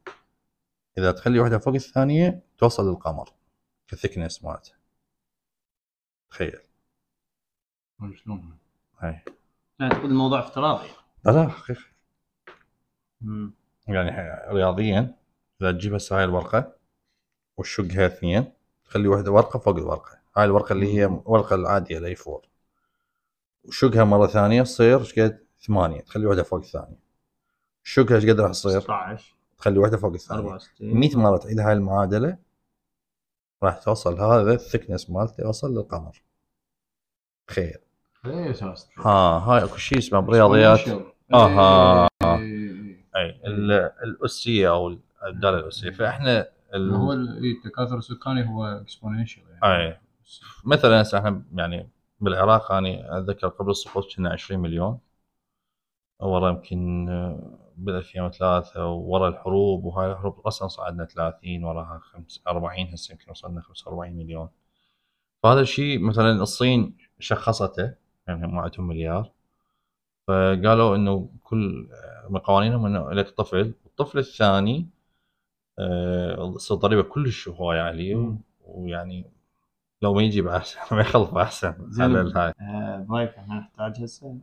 إذا 0.97 1.11
تخلي 1.11 1.39
وحدة 1.39 1.57
فوق 1.57 1.73
الثانية 1.73 2.43
توصل 2.57 2.89
للقمر 2.89 3.29
كثكنس 3.87 4.43
مالتها. 4.43 4.75
تخيل. 6.29 6.59
شلون؟ 8.15 8.57
هاي. 8.99 9.21
لا 9.79 9.89
تقول 9.89 10.05
الموضوع 10.11 10.39
افتراضي. 10.39 10.87
لا 11.25 11.31
لا 11.31 11.47
حقيقي. 11.49 11.81
يعني 13.87 14.11
رياضيا 14.53 15.15
إذا 15.61 15.71
تجيب 15.71 15.93
هسه 15.93 16.17
هاي 16.17 16.23
الورقة 16.23 16.75
وتشقها 17.57 18.05
اثنين 18.05 18.53
تخلي 18.85 19.07
واحدة 19.07 19.31
ورقة 19.31 19.59
فوق 19.59 19.75
الورقة. 19.77 20.19
هاي 20.37 20.45
الورقة 20.45 20.73
اللي 20.73 20.93
هي 20.93 21.05
الورقه 21.05 21.55
العادية 21.55 21.97
ال 21.97 22.15
A4 22.27 22.41
وشقها 23.67 24.03
مرة 24.03 24.27
ثانية 24.27 24.63
تصير 24.63 24.99
إيش 24.99 25.19
قد؟ 25.19 25.39
ثمانية. 25.67 26.01
تخلي 26.01 26.25
واحدة 26.25 26.43
فوق 26.43 26.59
الثانية. 26.59 26.99
شقها 27.83 28.15
إيش 28.15 28.25
قد 28.25 28.39
راح 28.39 28.51
تصير؟ 28.51 28.79
16 28.79 29.35
تخلي 29.57 29.79
واحدة 29.79 29.97
فوق 29.97 30.13
الثانية. 30.13 30.41
64 30.41 30.93
100 30.99 31.15
مرة 31.17 31.37
تعيد 31.37 31.59
هاي 31.59 31.73
المعادلة 31.73 32.37
راح 33.63 33.77
توصل 33.77 34.19
هذا 34.21 34.53
ال 34.53 34.59
thickness 34.59 35.09
مالته 35.09 35.41
يوصل 35.41 35.73
للقمر. 35.73 36.21
اي 38.25 38.51
أساس 38.51 38.89
ها 38.97 39.09
هاي 39.39 39.63
أكو 39.63 39.77
شيء 39.77 39.97
اسمه 39.97 40.19
برياضيات 40.19 40.79
آها. 41.33 42.07
أي 42.23 43.41
ال- 43.45 43.71
الأسية 44.03 44.69
أو 44.69 44.97
الدالة 45.27 45.57
الأسية. 45.59 45.89
فإحنا 45.89 46.47
ال- 46.73 46.93
هو 46.93 47.13
ال- 47.13 47.43
إيه، 47.43 47.57
التكاثر 47.57 47.97
السكاني 47.97 48.49
هو 48.49 48.65
اكسبوننشال 48.65 49.43
يعني. 49.61 49.87
أي. 49.87 49.99
مثلا 50.65 51.01
هسه 51.01 51.17
إحنا 51.17 51.41
يعني 51.55 51.89
بالعراق 52.19 52.71
أنا 52.71 53.17
أتذكر 53.19 53.47
قبل 53.47 53.71
السقوط 53.71 54.15
كنا 54.15 54.29
20 54.33 54.61
مليون 54.61 54.99
ورا 56.19 56.49
يمكن 56.49 57.09
آه، 57.09 57.59
بال 57.77 57.95
2003 57.95 58.85
ورا 58.87 59.27
الحروب 59.29 59.85
وهاي 59.85 60.11
الحروب 60.11 60.39
أصلا 60.39 60.67
صعدنا 60.67 61.05
30 61.05 61.63
وراها 61.63 61.99
5 61.99 62.41
40 62.47 62.87
هسه 62.93 63.11
يمكن 63.11 63.31
وصلنا 63.31 63.61
45 63.61 64.13
مليون 64.13 64.49
فهذا 65.43 65.59
الشيء 65.61 65.99
مثلا 65.99 66.31
الصين 66.31 66.97
شخصته 67.19 67.95
يعني 68.27 68.45
هم 68.45 68.59
عندهم 68.59 68.87
مليار 68.87 69.31
فقالوا 70.27 70.95
إنه 70.95 71.29
كل 71.43 71.89
آه، 71.93 72.27
من 72.29 72.39
قوانينهم 72.39 72.85
إنه 72.85 73.11
لك 73.11 73.29
طفل 73.29 73.73
الطفل 73.85 74.19
الثاني 74.19 74.89
آه، 75.79 76.53
تصير 76.55 76.77
ضريبة 76.77 77.03
كلش 77.03 77.49
هواية 77.49 77.81
عليه. 77.81 78.35
ويعني 78.61 79.31
لو 80.05 80.13
ما 80.13 80.21
يجيب 80.23 80.47
أحسن 80.47 80.79
ما 80.95 81.01
يخلف 81.01 81.35
أحسن 81.35 81.73
زين. 81.89 82.05
على 82.05 82.21
الهاي. 82.21 82.53
آه، 82.61 83.05
برايك 83.09 83.29
إحنا 83.29 83.55
نحتاج 83.59 84.03
هسه 84.03 84.37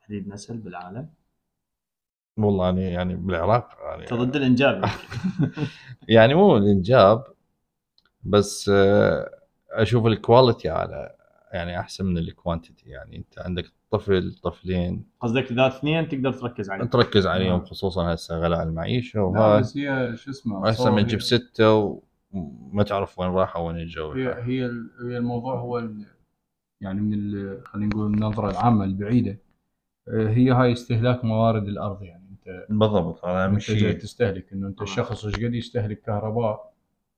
تحديد 0.00 0.28
نسل 0.28 0.56
بالعالم. 0.58 1.08
والله 2.38 2.64
يعني 2.66 2.82
يعني 2.92 3.14
بالعراق 3.14 3.68
انت 4.00 4.10
يعني, 4.12 4.22
ضد 4.24 4.36
الإنجاب. 4.36 4.84
يعني 6.08 6.34
مو 6.34 6.56
الإنجاب 6.56 7.24
بس 8.22 8.70
آه، 8.74 9.30
أشوف 9.70 10.06
ال 10.06 10.14
quality 10.14 10.68
على 10.68 11.16
يعني 11.52 11.80
أحسن 11.80 12.06
من 12.06 12.18
ال 12.18 12.25
quantity. 12.25 12.90
يعني 12.90 13.16
أنت 13.16 13.38
عندك 13.38 13.72
طفل 13.90 14.34
طفلين. 14.42 15.04
قصدك 15.20 15.50
إذا 15.50 15.66
اثنين 15.66 16.08
تقدر 16.08 16.32
تركز 16.32 16.70
عليه 16.70 16.84
تركز 16.84 17.26
عليهم 17.26 17.48
نعم. 17.56 17.64
خصوصا 17.64 18.14
هسه 18.14 18.36
غلاء 18.38 18.62
المعيشة 18.62 19.22
وهاي. 19.22 19.60
بس 19.60 19.76
هي 19.76 20.12
شو 20.16 20.30
اسمه 20.30 20.60
ما 20.60 20.98
هي- 20.98 21.04
تجيب 21.04 21.20
سته 21.20 22.02
وما 22.32 22.82
تعرف 22.82 23.18
وين 23.18 23.30
راحوا 23.30 23.68
وين 23.68 23.76
اجوا 23.76 24.14
هي 24.14 24.28
هي 24.42 24.64
هي 25.04 25.18
الموضوع 25.18 25.58
هو 25.60 25.78
ال- 25.78 26.06
يعني 26.80 27.00
من 27.00 27.16
خلينا 27.64 27.88
نقول 27.94 28.06
النظرة 28.14 28.50
العامة 28.50 28.84
البعيدة. 28.84 29.38
آه، 30.08 30.28
هي 30.28 30.50
هاي 30.50 30.72
استهلاك 30.72 31.24
موارد 31.24 31.68
الأرض 31.68 32.02
يعني. 32.02 32.28
انت 32.30 32.66
بالضبط 32.70 33.24
هذا 33.24 33.44
أهم 33.44 33.50
جاي 33.50 33.60
شيء. 33.60 33.98
تستهلك. 33.98 34.52
إنه 34.52 34.66
أنت. 34.66 34.82
الشخص 34.82 35.24
إيش 35.24 35.34
قد 35.36 35.54
يستهلك 35.54 36.00
كهرباء 36.02 36.72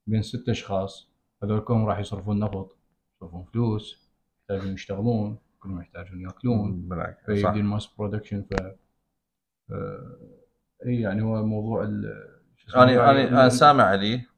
بين 0.07 0.23
ست 0.23 0.49
أشخاص؟ 0.49 1.09
هذول 1.43 1.61
كلهم 1.61 1.87
راح 1.87 1.99
يصرفون 1.99 2.39
نفط 2.39 2.77
يصرفون 3.17 3.45
فلوس 3.45 4.09
يحتاجون 4.51 4.73
يشتغلون 4.75 5.39
كلهم 5.61 5.81
يحتاجون 5.81 6.21
يأكلون. 6.21 6.89
بالعكس 6.89 7.31
صح. 7.43 7.51
ال 7.51 7.58
mass 7.58 7.87
production 7.99 8.43
ف 8.43 8.55
آه، 9.71 10.17
إي 10.87 11.01
يعني 11.01 11.23
هو 11.23 11.47
موضوع 11.47 11.83
ال 11.83 12.25
أنا 12.77 13.11
أنا 13.11 13.29
أنا 13.29 13.49
سامع 13.49 13.85
عليه 13.85 14.29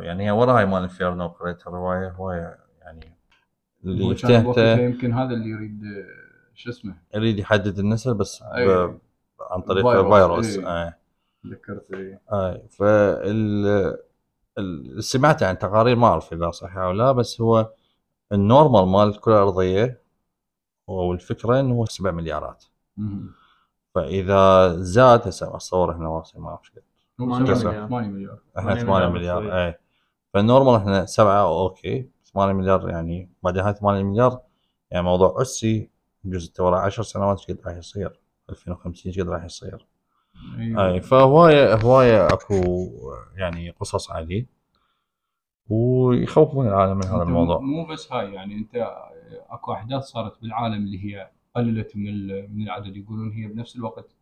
يعني 0.00 0.26
هي 0.26 0.30
ورا 0.30 0.58
هاي 0.58 0.66
مال 0.66 0.82
Inferno 0.82 1.26
قريت 1.28 1.66
الروايه 1.66 2.08
هوايه 2.10 2.58
يعني 2.82 3.16
اللي 3.84 4.04
يفتهمته 4.10 4.78
يمكن 4.78 5.12
هذا 5.12 5.34
اللي 5.34 5.48
يريد 5.48 5.82
آه، 5.84 6.54
شو 6.54 6.70
اسمه 6.70 6.94
يريد 7.14 7.38
يحدد 7.38 7.78
النسل 7.78 8.14
بس 8.14 8.42
ب- 8.42 8.46
أي. 8.46 8.98
عن 9.50 9.60
طريق 9.60 9.90
فيروس، 9.90 10.14
فيروس 10.14 10.58
إي. 10.58 10.66
آه. 10.66 10.94
ذكرت 11.46 11.86
إيه. 11.94 12.20
اي 12.32 12.62
فال 12.68 13.66
ال- 14.58 15.04
سمعت 15.04 15.42
عن 15.42 15.58
تقارير 15.58 15.96
ما 15.96 16.06
أعرف 16.06 16.32
إذا 16.32 16.50
صحيحه 16.50 16.84
أو 16.84 16.92
لا 16.92 17.12
بس 17.12 17.40
هو 17.40 17.70
ال 18.32 18.40
normal 18.40 18.86
مال 18.88 19.08
الكره 19.08 19.34
الارضيه 19.34 20.00
أو 20.88 21.12
الفكرة 21.12 21.60
إنه 21.60 21.74
هو 21.74 21.84
7 21.84 22.10
مليارات 22.10 22.64
مم. 22.96 23.30
فإذا 23.94 24.74
زاد 24.76 25.28
هسه 25.28 25.54
اتصور 25.56 25.92
إحنا 25.92 26.08
واصل 26.08 26.40
ما 26.40 26.48
أعرف 26.48 26.70
8 27.18 27.42
مليار. 27.42 27.88
8 27.88 28.08
مليار. 28.08 28.38
إحنا 28.58 28.74
8 28.74 28.84
8 28.84 29.08
مليار. 29.08 29.66
اي 29.66 29.78
فال 30.34 30.44
normal 30.44 30.74
إحنا 30.74 31.06
7 31.06 31.42
okay. 31.42 32.08
8 32.24 32.52
مليار 32.52 32.88
يعني 32.90 33.30
بعدين 33.42 33.62
هاي 33.62 33.74
8 33.74 34.02
مليار 34.02 34.40
يعني 34.90 35.04
موضوع 35.04 35.42
اسي 35.42 35.90
انت 36.24 36.60
ورا 36.60 36.78
10 36.78 37.02
سنوات 37.02 37.38
إيش 37.38 37.50
قد 37.50 37.66
راح 37.66 37.76
يصير؟ 37.76 38.20
2050 38.50 39.12
إيش 39.12 39.20
قد 39.20 39.28
راح 39.28 39.44
يصير؟ 39.44 39.86
أيوة. 40.58 40.86
اي 40.86 41.00
فهواية 41.00 41.74
هواية 41.74 42.26
اكو 42.26 42.82
يعني 43.36 43.70
قصص 43.70 44.10
عليه 44.10 44.46
ويخوفون 45.68 46.68
العالم 46.68 46.96
من 46.96 47.04
هذا 47.04 47.22
الموضوع. 47.22 47.60
مو 47.60 47.86
بس 47.86 48.12
هاي 48.12 48.32
يعني 48.32 48.54
انت 48.54 48.74
اكو 49.50 49.72
احداث 49.72 50.02
صارت 50.02 50.40
بالعالم 50.42 50.84
اللي 50.84 51.04
هي 51.04 51.30
قللت 51.56 51.96
من 51.96 52.26
من 52.56 52.62
العدد. 52.62 52.96
يقولون 52.96 53.32
هي 53.32 53.46
بنفس 53.46 53.76
الوقت 53.76 54.16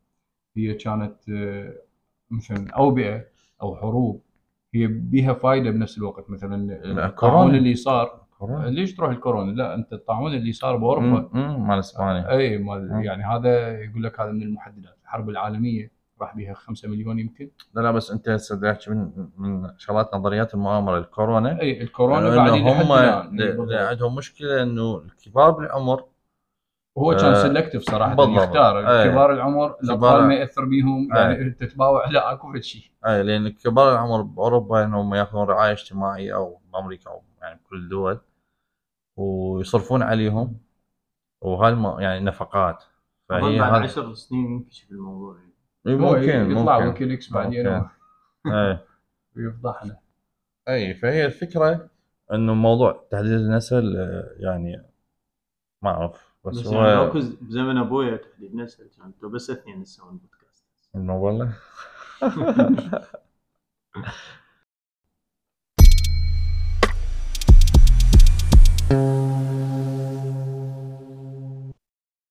هي 0.57 0.75
كانت 0.75 1.17
مثلا 2.33 2.71
أوبئة 2.71 3.25
أو 3.63 3.77
حروب 3.77 4.23
هي 4.75 4.87
بيها 4.87 5.35
فائده 5.35 5.71
بنفس 5.71 5.99
الوقت. 5.99 6.31
مثلا 6.31 6.73
لا، 6.85 7.07
الطاعون. 7.07 7.55
اللي 7.55 7.75
صار 7.75 8.23
كورونا. 8.39 8.67
ليش 8.67 8.95
تروح 8.95 9.11
الكورونا؟ 9.11 9.53
لا 9.53 9.75
أنت 9.75 9.93
الطاعون 9.93 10.35
اللي 10.35 10.53
صار 10.53 10.77
بأوروبا. 10.77 11.29
مال 11.59 11.79
إسبانيا. 11.79 12.31
اي 12.31 12.59
مال. 12.59 13.05
يعني 13.05 13.25
هذا 13.25 13.81
يقول 13.81 14.03
لك 14.03 14.21
هذا 14.21 14.33
من 14.33 14.43
المحددات. 14.43 14.97
الحرب 15.03 15.29
العالمية 15.29 15.91
راح 16.21 16.37
بيها 16.37 16.55
5 16.55 16.89
مليون 16.89 17.19
يمكن. 17.19 17.51
لا 17.75 17.81
لا 17.81 17.91
بس 17.91 18.11
أنت 18.11 18.29
هسه 18.29 18.71
احكي 18.71 18.91
من 18.91 19.11
من 19.39 19.71
شغلات 19.79 20.15
نظريات 20.15 20.55
المؤامرة. 20.55 20.99
الكورونا 20.99 21.61
اي 21.61 21.83
الكورونا 21.83 22.29
لأنه 22.29 22.37
بعد 22.37 22.61
لحد 22.61 23.61
هم 23.61 23.73
عندهم 23.73 24.15
مشكلة 24.15 24.63
إنه 24.63 24.97
الكبار 24.97 25.51
بالعمر 25.51 26.05
هو 26.99 27.17
كان 27.17 27.25
آه، 27.35 27.43
سلكتيف 27.43 27.83
صراحة 27.83 28.15
بالضبط. 28.15 28.43
يختار 28.43 28.79
أي. 29.01 29.11
كبار 29.11 29.33
العمر 29.33 29.77
الاطفال 29.85 30.23
ما 30.29 30.35
يأثر 30.35 30.65
بيهم. 30.65 31.09
يعني 31.17 31.51
تتباوع 31.51 32.09
لا 32.11 32.33
اكو 32.33 32.53
فد 32.53 32.61
شيء 32.63 32.83
أي 33.07 33.23
لأن 33.23 33.49
كبار 33.49 33.93
العمر 33.93 34.23
بأوروبا 34.23 34.85
إنهم 34.85 35.15
يأخذون 35.15 35.47
رعاية 35.47 35.73
اجتماعية 35.73 36.35
أو 36.37 36.61
بأمريكا 36.73 37.11
أو 37.11 37.23
يعني 37.41 37.61
بكل 37.65 37.77
الدول 37.77 38.19
ويصرفون 39.17 40.03
عليهم 40.03 40.61
وهاي 41.41 41.73
الم- 41.73 42.01
يعني 42.01 42.25
نفقات. 42.25 42.85
فهي 43.29 43.59
بعد 43.61 43.73
هذا- 43.75 43.83
10 43.83 44.15
سنين 44.15 44.47
ينكشف 44.53 44.91
الموضوع. 44.91 45.37
يعني. 45.39 45.97
ممكن 45.97 46.51
يطلع 46.59 46.75
ممكن. 46.79 46.89
ويكيليكس 46.89 47.33
بعدين 47.33 47.83
ويفضحنا. 49.37 49.97
أي 50.69 50.95
فهي 50.95 51.27
الفكرة 51.27 51.89
إنه 52.33 52.55
موضوع 52.55 53.07
تحديد 53.11 53.33
النسل 53.33 53.97
آه، 53.97 54.31
يعني 54.39 54.83
ما 55.83 55.91
أعرف. 55.91 56.32
بس, 56.45 56.59
بس 56.59 56.67
هو 56.67 56.85
يعني 56.85 57.37
بزمن 57.41 57.77
أبويا 57.77 58.17
تحديد 58.17 58.55
نسل 58.55 58.89
كانوا 58.97 59.33
بس 59.35 59.51
اثنين 59.51 59.83
يسوون 59.83 60.19
بودكاست 60.19 60.65
والله 60.95 61.55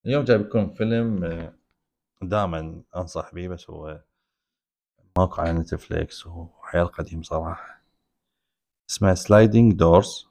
اليوم 0.06 0.24
جايب 0.24 0.41
لكم 0.41 0.74
فيلم 0.74 1.24
آه، 1.24 1.53
دائما 2.22 2.82
أنصح 2.96 3.34
به 3.34 3.48
بس 3.48 3.70
هو 3.70 4.01
موقع 5.18 5.44
على 5.44 5.53
Netflix 5.53 6.27
وحيل 6.27 6.86
قديم 6.88 7.24
صراحة. 7.24 7.82
اسمه 8.89 9.13
Sliding 9.13 9.74
Doors 9.74 10.27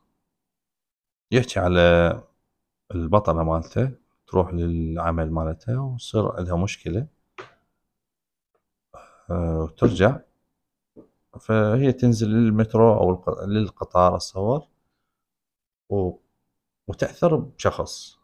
يحكي 1.30 1.60
على 1.60 2.22
البطلة 2.94 3.42
مالته 3.42 3.92
تروح 4.26 4.54
للعمل 4.54 5.30
مالتها 5.30 5.78
وتصير 5.80 6.32
عندها 6.32 6.56
مشكلة 6.56 7.06
آه، 9.30 9.62
وترجع. 9.62 10.20
فهي 11.40 11.92
تنزل 11.92 12.28
للمترو 12.28 12.94
أو 12.94 13.24
للقطار 13.46 14.16
أتصور 14.16 14.68
و... 15.90 16.12
وتأثر 16.88 17.36
بشخص. 17.36 18.18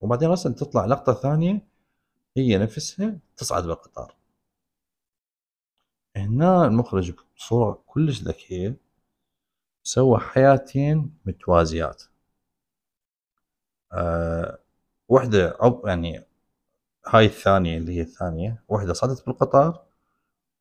وبعدين 0.00 0.28
راسا 0.28 0.50
تطلع 0.50 0.84
لقطة 0.84 1.14
ثانية 1.14 1.66
هي 2.36 2.58
نفسها 2.58 3.18
تصعد 3.36 3.64
بالقطار. 3.64 4.16
هنا 6.16 6.64
المخرج 6.66 7.12
بصورة 7.36 7.82
كلش 7.86 8.22
ذكية 8.22 8.76
سوى 9.82 10.18
حياتين 10.18 11.18
متوازيات. 11.26 12.02
أه 13.94 14.58
وحدة 15.08 15.48
أو 15.62 15.82
يعني 15.86 16.24
هاي 17.06 17.26
الثانية 17.26 17.78
اللي 17.78 17.96
هي 17.96 18.00
الثانية 18.02 18.62
وحدة 18.68 18.92
صعدت 18.92 19.26
بالقطار 19.26 19.82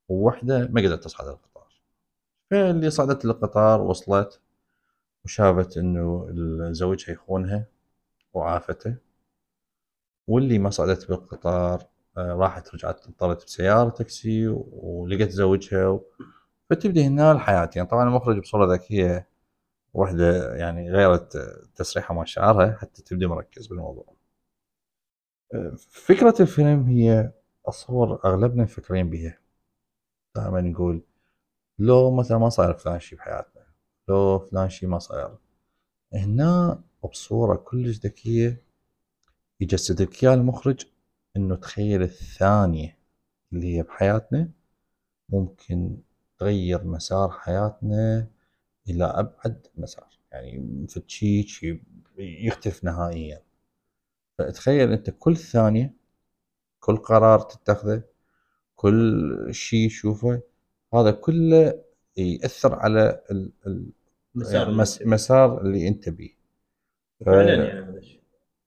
ووحدة 0.09 0.67
ما 0.71 0.81
قدرت 0.81 1.03
تصعد 1.03 1.27
القطار. 1.27 1.67
فاللي 2.51 2.89
صعدت 2.89 3.25
للقطار؟ 3.25 3.81
وصلت 3.81 4.41
وشافت 5.25 5.77
إنه 5.77 6.27
زوجها 6.71 7.13
يخونها 7.13 7.65
وعافته. 8.33 8.95
واللي 10.27 10.59
ما 10.59 10.69
صعدت 10.69 11.07
بالقطار 11.09 11.83
آه، 12.17 12.33
راحت 12.33 12.75
رجعت 12.75 13.07
اضطرت 13.07 13.45
بسيارة 13.45 13.89
تاكسي 13.89 14.47
ولقت 14.47 15.29
زوجها 15.29 15.87
و... 15.87 16.05
فتبدي 16.69 17.03
هنا 17.07 17.31
الحياة. 17.31 17.69
يعني 17.75 17.87
طبعا 17.89 18.03
المخرج 18.09 18.39
بصورة 18.39 18.73
ذكية 18.73 19.27
واحدة 19.93 20.55
يعني 20.55 20.91
غيرت 20.91 21.37
تسريحها 21.75 22.15
مع 22.15 22.23
شعرها 22.23 22.77
حتى 22.81 23.03
تبدي 23.03 23.27
مركز 23.27 23.67
بالموضوع. 23.67 24.15
فكرة 25.77 26.35
الفيلم 26.39 26.85
هي 26.85 27.31
أتصور 27.65 28.19
أغلبنا 28.25 28.63
مفكرين 28.63 29.09
بها 29.09 29.39
دائما 30.35 30.61
نقول 30.61 31.03
لو 31.79 32.11
مثلا 32.15 32.37
ما 32.37 32.49
صاير 32.49 32.73
فلان 32.73 32.99
شي 32.99 33.15
بحياتنا 33.15 33.65
لو 34.09 34.39
فلان 34.39 34.69
شي 34.69 34.87
ما 34.87 34.99
صاير. 34.99 35.37
هنا 36.13 36.83
بصورة 37.03 37.55
كلش 37.55 37.99
ذكية 37.99 38.63
يجسد 39.59 40.01
لك 40.01 40.25
المخرج 40.25 40.85
إنه 41.37 41.55
تخيل 41.55 42.01
الثانية 42.01 42.97
اللي 43.53 43.77
هي 43.77 43.83
بحياتنا 43.83 44.51
ممكن 45.29 45.97
تغير 46.39 46.83
مسار 46.83 47.31
حياتنا 47.31 48.27
إلى 48.89 49.05
أبعد 49.05 49.67
مسار. 49.77 50.19
يعني 50.31 50.87
فد 50.87 51.03
شي 51.09 51.43
شي 51.43 51.81
يختلف 52.17 52.83
نهائيا. 52.83 53.41
فتخيل 54.37 54.91
أنت 54.91 55.09
كل 55.09 55.37
ثانية 55.37 55.93
كل 56.79 56.97
قرار 56.97 57.39
تتخذه 57.39 58.03
كل 58.75 59.47
شيء 59.51 59.87
تشوفه 59.89 60.41
هذا 60.93 61.11
كله 61.11 61.83
يأثر 62.17 62.75
على 62.75 63.21
ال- 63.31 63.51
ال- 63.67 63.91
مسار 64.35 64.69
المس- 64.69 65.01
المسار 65.01 65.61
اللي 65.61 65.87
أنت 65.87 66.09
بيه. 66.09 66.33
فعلا 67.25 67.53
يعني 67.65 67.79
هذا 67.89 67.97
الشيء. 67.97 68.21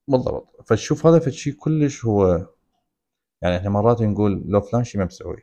بالضبط. 0.09 0.63
فشوف 0.69 1.07
هذا 1.07 1.19
فشي 1.19 1.53
كلش 1.53 2.05
هو 2.05 2.49
يعني 3.43 3.57
إحنا 3.57 3.71
مرات 3.71 4.03
نقول 4.03 4.43
لو 4.47 4.61
فلان 4.61 4.85
شي 4.85 4.99
ما 4.99 5.05
مسوي 5.05 5.43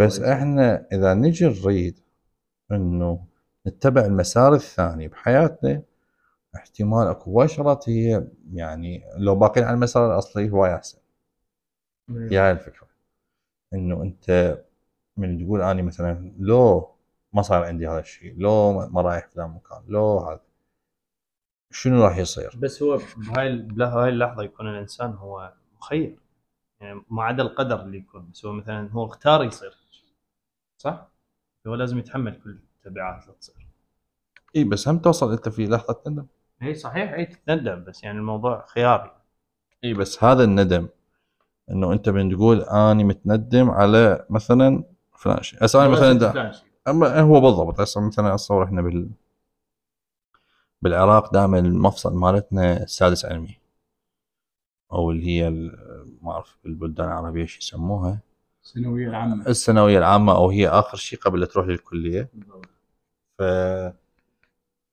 بس. 0.00 0.20
إحنا 0.20 0.86
إذا 0.92 1.14
نجي 1.14 1.44
نريد 1.46 2.00
إنه 2.72 3.26
نتبع 3.66 4.04
المسار 4.04 4.54
الثاني 4.54 5.08
بحياتنا. 5.08 5.82
احتمال 6.56 7.06
أكو 7.06 7.46
شغلات 7.46 7.88
هي 7.88 8.26
يعني 8.52 9.04
لو 9.16 9.34
باقين 9.34 9.64
على 9.64 9.74
المسار 9.74 10.12
الأصلي 10.12 10.50
هواي 10.50 10.74
أحسن. 10.74 10.98
هي 12.10 12.38
هاي 12.38 12.50
الفكرة. 12.50 12.88
إنه 13.74 14.02
أنت 14.02 14.58
من 15.16 15.38
تقول 15.38 15.62
أني 15.62 15.82
مثلا 15.82 16.32
لو 16.38 16.94
ما 17.32 17.42
صار 17.42 17.64
عندي 17.64 17.88
هذا 17.88 18.00
الشيء 18.00 18.34
لو 18.38 18.72
ما 18.88 19.00
رايح 19.00 19.28
فلان 19.28 19.50
مكان 19.50 19.82
لو 19.88 20.18
هذا 20.18 20.40
شنو 21.70 22.04
راح 22.04 22.16
يصير؟ 22.16 22.56
بس 22.58 22.82
هو 22.82 22.98
بهاي 23.16 23.56
بهاي 23.56 24.08
اللحظة 24.08 24.42
يكون 24.42 24.68
الإنسان 24.68 25.10
هو 25.10 25.52
مخير. 25.78 26.18
يعني 26.80 27.02
ما 27.10 27.22
عدا 27.22 27.42
القدر 27.42 27.82
اللي 27.82 27.98
يكون 27.98 28.30
بس 28.30 28.46
هو 28.46 28.52
مثلا 28.52 28.90
هو 28.92 29.06
اختار 29.06 29.44
يصير. 29.44 29.76
صح؟ 30.78 31.13
هو 31.66 31.74
لازم 31.74 31.98
يتحمل 31.98 32.40
كل 32.44 32.58
التبعات 32.76 33.22
اللي 33.22 33.34
تصير. 33.40 33.66
إي 34.56 34.64
بس 34.64 34.88
هم 34.88 34.98
توصل 34.98 35.32
أنت 35.32 35.48
في 35.48 35.66
لحظة 35.66 36.02
ندم. 36.06 36.26
هي 36.60 36.74
صحيح 36.74 37.12
إي 37.12 37.26
تتندم 37.26 37.84
بس 37.84 38.04
يعني 38.04 38.18
الموضوع 38.18 38.66
خياري. 38.66 39.10
إي 39.84 39.94
بس 39.94 40.24
هذا 40.24 40.44
الندم 40.44 40.88
إنه 41.70 41.92
أنت 41.92 42.08
من 42.08 42.30
تقول 42.30 42.60
أني 42.60 43.04
متندم 43.04 43.70
على 43.70 44.26
مثلا 44.30 44.84
فلان 45.18 45.42
شيء. 45.42 45.64
هسه 45.64 45.80
أنا 45.80 45.88
مثلا 45.88 46.12
دا. 46.12 46.52
أما 46.88 47.20
هو 47.20 47.40
بالضبط 47.40 47.80
هسه 47.80 48.06
مثلا 48.06 48.34
اتصور 48.34 48.64
إحنا 48.64 48.82
بال 48.82 49.10
بالعراق 50.82 51.32
دائما 51.32 51.58
المفصل 51.58 52.14
مالتنا 52.14 52.82
السادس 52.82 53.24
علمي. 53.24 53.58
أو 54.92 55.10
اللي 55.10 55.26
هي 55.26 55.50
ما 56.22 56.32
أعرف 56.32 56.56
بالبلدان 56.64 57.06
العربية 57.06 57.46
شو 57.46 57.58
يسموها. 57.58 58.18
الثانوية 58.66 59.08
العامة. 59.08 59.46
الثانوية 59.48 59.98
العامة 59.98 60.36
أو 60.36 60.50
هي 60.50 60.68
آخر 60.68 60.96
شيء 60.96 61.18
قبل 61.18 61.40
لا 61.40 61.46
تروح 61.46 61.66
للكلية. 61.66 62.28
ف 63.38 63.42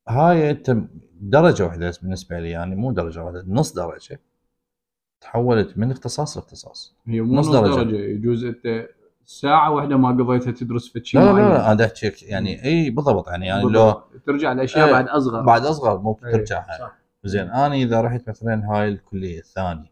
هاي 0.10 0.52
أنت 0.52 0.78
درجة 1.22 1.64
واحدة 1.66 1.94
بالنسبة 2.02 2.40
لي 2.40 2.50
يعني 2.50 2.76
مو 2.76 2.92
درجة 2.92 3.24
واحدة 3.24 3.44
نص 3.48 3.74
درجة 3.74 4.20
تحولت 5.22 5.78
من 5.78 5.92
اختصاص 5.92 6.38
لاختصاص. 6.38 6.96
هي 7.08 7.22
مو 7.22 7.36
نص 7.36 7.48
نص 7.48 7.54
درجة. 7.56 7.76
درجة, 7.76 7.96
يجوز 7.96 8.44
أنت 8.44 8.88
ساعة 9.26 9.72
واحدة 9.72 9.98
ما 9.98 10.10
قضيتها 10.10 10.52
تدرس 10.52 10.90
في 10.90 11.02
شيء 11.04 11.22
لا 11.22 11.26
لا 11.34 11.50
لا, 11.50 11.72
أنا 11.72 11.86
أحكي 11.86 12.26
يعني 12.26 12.64
إي 12.66 12.90
بالضبط 12.90 13.28
يعني 13.28 13.48
يعني 13.48 13.70
لو. 13.70 14.04
ترجع 14.26 14.54
لأشياء 14.54 14.86
إيه، 14.86 14.92
بعد 14.92 15.08
أصغر. 15.08 15.42
بعد 15.42 15.66
أصغر 15.66 16.16
إيه، 16.26 16.32
ترجع 16.32 16.66
زين 17.24 17.50
أنا 17.50 17.76
إذا 17.76 18.02
رحت 18.02 18.30
مثلا 18.30 18.64
هاي 18.72 18.88
الكلية 18.90 19.40
الثانية 19.40 19.92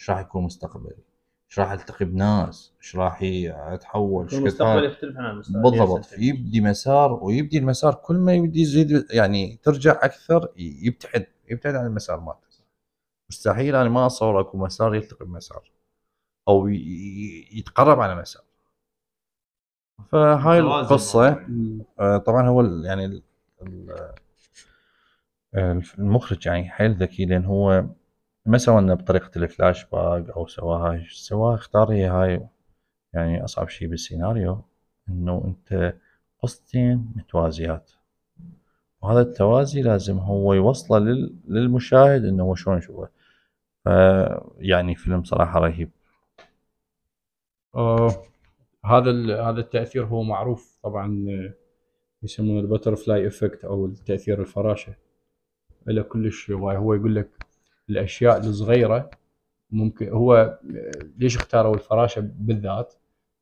إيش 0.00 0.10
راح 0.10 0.20
يكون 0.20 0.44
مستقبلي؟ 0.44 1.07
إيش 1.50 1.58
راح 1.58 1.70
ألتقي 1.70 2.04
بناس؟ 2.04 2.72
إيش 2.82 2.96
راح 2.96 3.20
أتحول؟ 3.22 4.24
إيش 4.24 4.34
المستقبل؟ 4.34 4.84
يختلف 4.84 5.16
عن 5.16 5.30
المستقبل 5.30 5.62
بالضبط 5.62 6.12
يبدي 6.18 6.60
مسار 6.60 7.12
ويبدي 7.12 7.58
المسار 7.58 7.94
كل 7.94 8.16
ما 8.16 8.34
يبدي 8.34 8.60
يزيد 8.60 9.06
يعني 9.10 9.58
ترجع 9.62 9.92
أكثر 10.02 10.48
يبتعد 10.56 11.26
يبتعد 11.50 11.74
عن 11.74 11.86
المسار 11.86 12.20
مالته 12.20 12.48
مستحيل 13.30 13.76
أنا 13.76 13.88
ما 13.88 14.06
اتصور 14.06 14.40
أكو 14.40 14.58
مسار 14.58 14.94
يلتقي 14.94 15.24
بمسار 15.24 15.70
أو 16.48 16.68
يتقرب 17.52 18.00
على 18.00 18.14
مسار 18.14 18.42
فهاي 20.12 20.58
القصة. 20.58 21.46
آه، 22.00 22.16
طبعا 22.16 22.48
هو 22.48 22.62
يعني 22.62 23.22
آه، 25.54 25.82
المخرج 25.98 26.46
يعني 26.46 26.70
حيل 26.70 26.94
ذكي 26.94 27.24
لأن 27.24 27.44
هو 27.44 27.84
ما 28.48 28.58
سوى 28.58 28.80
لنا 28.80 28.94
بطريقة 28.94 29.30
الفلاش 29.36 29.84
باك 29.84 30.30
أو 30.30 30.46
سواها 30.46 31.04
سواها 31.12 31.54
اختار 31.54 31.92
هي 31.92 32.06
هاي 32.06 32.48
يعني 33.14 33.44
أصعب 33.44 33.68
شيء 33.68 33.88
بالسيناريو 33.88 34.64
إنه 35.08 35.42
أنت 35.44 35.94
قصتين 36.42 37.12
متوازيات. 37.16 37.90
وهذا 39.02 39.20
التوازي 39.20 39.82
لازم 39.82 40.18
هو 40.18 40.52
يوصله 40.54 40.98
لل- 40.98 41.36
للمشاهد 41.48 42.24
إنه 42.24 42.42
هو 42.44 42.54
شلون 42.54 42.78
يشوفه. 42.78 43.08
يعني 44.58 44.94
فيلم 44.94 45.24
صراحة 45.24 45.60
رهيب. 45.60 45.90
آه 47.74 48.08
هذا 48.84 49.42
هذا 49.42 49.60
التأثير 49.60 50.04
هو 50.06 50.22
معروف 50.22 50.78
طبعا 50.82 51.26
يسمونه 52.22 52.60
ال 52.60 52.67
butterfly 52.67 53.26
effect 53.26 53.64
أو 53.64 53.86
التأثير 53.86 54.40
الفراشة. 54.40 54.94
له 55.86 56.02
كلش 56.02 56.50
هواي 56.50 56.76
هو 56.76 56.94
يقول 56.94 57.14
لك 57.14 57.28
الأشياء 57.90 58.38
الصغيرة 58.38 59.10
ممكن 59.70 60.08
هو 60.08 60.58
ليش 61.18 61.36
اختاروا 61.36 61.74
الفراشة 61.74 62.20
بالذات؟ 62.20 62.94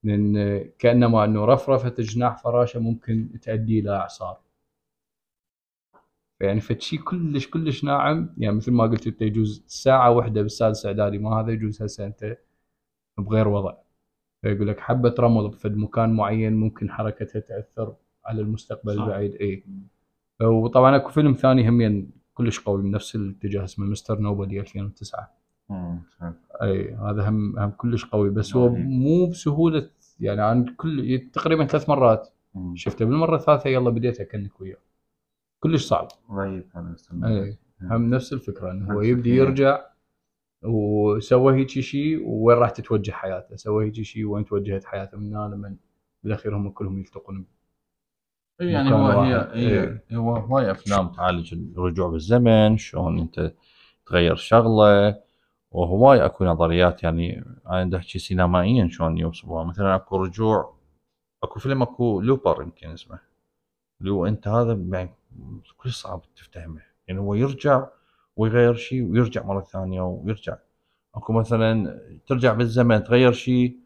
لأن 0.02 0.64
كأنما 0.78 1.24
أنه 1.24 1.44
رفرفه 1.44 1.94
جناح 1.98 2.38
فراشة 2.38 2.80
ممكن 2.80 3.40
تؤدي 3.42 3.80
إلى 3.80 3.90
اعصار 3.90 4.38
يعني 6.40 6.60
فشي 6.60 6.98
كلش 6.98 7.46
كلش 7.46 7.84
ناعم. 7.84 8.34
يعني 8.38 8.56
مثل 8.56 8.72
ما 8.72 8.84
قلت 8.84 9.06
أنت 9.06 9.22
يجوز 9.22 9.64
ساعة 9.66 10.10
واحدة 10.10 10.42
بالسادس 10.42 10.86
إعدادي 10.86 11.18
ما 11.18 11.40
هذا 11.40 11.52
يجوز 11.52 11.82
هسه 11.82 12.06
أنت 12.06 12.38
بغير 13.18 13.48
وضع. 13.48 13.74
فيقول 14.42 14.68
لك 14.68 14.80
حبة 14.80 15.14
رمل 15.18 15.52
في 15.52 15.68
مكان 15.68 16.16
معين 16.16 16.52
ممكن 16.52 16.90
حركتها 16.90 17.40
تأثر 17.40 17.94
على 18.24 18.40
المستقبل. 18.40 18.92
البعيد. 18.92 19.34
اي 19.34 19.64
وطبعا 20.42 20.96
أكو 20.96 21.08
فيلم 21.08 21.32
ثاني 21.32 21.68
همين 21.68 22.10
كلش 22.36 22.60
قوي 22.60 22.82
من 22.82 22.90
نفس 22.90 23.14
الاتجاه 23.16 23.64
اسمه 23.64 23.86
مستر 23.86 24.18
نوبدي 24.20 24.60
2009 24.60 25.30
مم. 25.68 26.00
أي 26.62 26.94
هذا 26.94 27.28
هم 27.28 27.58
هم 27.58 27.70
كلش 27.70 28.04
قوي 28.04 28.30
بس 28.30 28.56
هو 28.56 28.66
رهيب. 28.66 28.86
مو 28.86 29.26
بسهولة 29.26 29.90
يعني 30.20 30.42
عن 30.42 30.64
كل 30.76 31.28
تقريبا 31.32 31.66
ثلاث 31.66 31.88
مرات 31.88 32.28
مم. 32.54 32.76
شفته 32.76 33.04
بالمرة 33.04 33.36
الثالثة 33.36 33.70
يلا 33.70 33.90
بديت 33.90 34.20
اكنك 34.20 34.60
وياه 34.60 34.76
كلش 35.60 35.84
صعب 35.84 36.08
رهيب 36.30 36.64
هذا 36.74 36.96
هم 37.82 38.10
نفس 38.10 38.32
الفكرة 38.32 38.70
إنه 38.70 38.94
هو 38.94 39.00
يبدي. 39.00 39.30
يرجع 39.36 39.86
وسوى 40.64 41.54
هيك 41.54 41.68
شيء 41.68 42.22
وين 42.26 42.58
راح 42.58 42.70
تتوجه 42.70 43.10
حياته 43.10 43.56
سوى 43.56 43.86
هيك 43.86 43.94
شيء 44.02 44.24
وين 44.24 44.44
توجهت 44.44 44.84
حياته 44.84 45.18
من 45.18 45.34
هنا 45.36 45.54
لمن 45.54 45.76
بالأخير 46.22 46.56
هم 46.56 46.70
كلهم 46.70 46.98
يلتقون 46.98 47.46
إي 48.60 48.72
يعني 48.72 48.92
هو 48.92 49.06
هي 49.08 49.34
واحد. 49.34 49.48
هي 49.56 49.80
إيه. 49.80 50.04
هو 50.12 50.36
هواي 50.36 50.70
افلام 50.70 51.08
تعالج 51.08 51.54
الرجوع 51.54 52.08
بالزمن 52.08 52.76
شلون 52.78 53.18
أنت 53.18 53.52
تغير 54.06 54.36
شغلة. 54.36 55.26
وهواي 55.70 56.24
أكو 56.24 56.44
نظريات 56.44 57.02
يعني 57.02 57.44
أنا 57.70 57.84
بدي 57.84 57.96
أحكي 57.96 58.18
سينمائيا 58.18 58.88
شلون 58.88 59.18
يوصفوها. 59.18 59.64
مثلا 59.64 59.94
أكو 59.94 60.16
رجوع 60.16 60.76
أكو 61.42 61.60
فيلم 61.60 61.82
أكو 61.82 62.20
لوبر 62.20 62.62
يمكن 62.62 62.90
اسمه. 62.90 63.18
هو 64.06 64.26
أنت 64.26 64.48
هذا 64.48 64.72
يعني 64.92 65.14
كلش 65.76 65.96
صعب 65.96 66.22
تفتهمه. 66.36 66.82
يعني 67.08 67.20
هو 67.20 67.34
يرجع 67.34 67.86
ويغير 68.36 68.74
شيء 68.74 69.02
ويرجع 69.02 69.42
مرة 69.42 69.60
ثانية 69.60 70.00
ويرجع. 70.00 70.56
أكو 71.14 71.32
مثلا 71.32 72.00
ترجع 72.26 72.52
بالزمن 72.52 73.04
تغير 73.04 73.32
شيء 73.32 73.76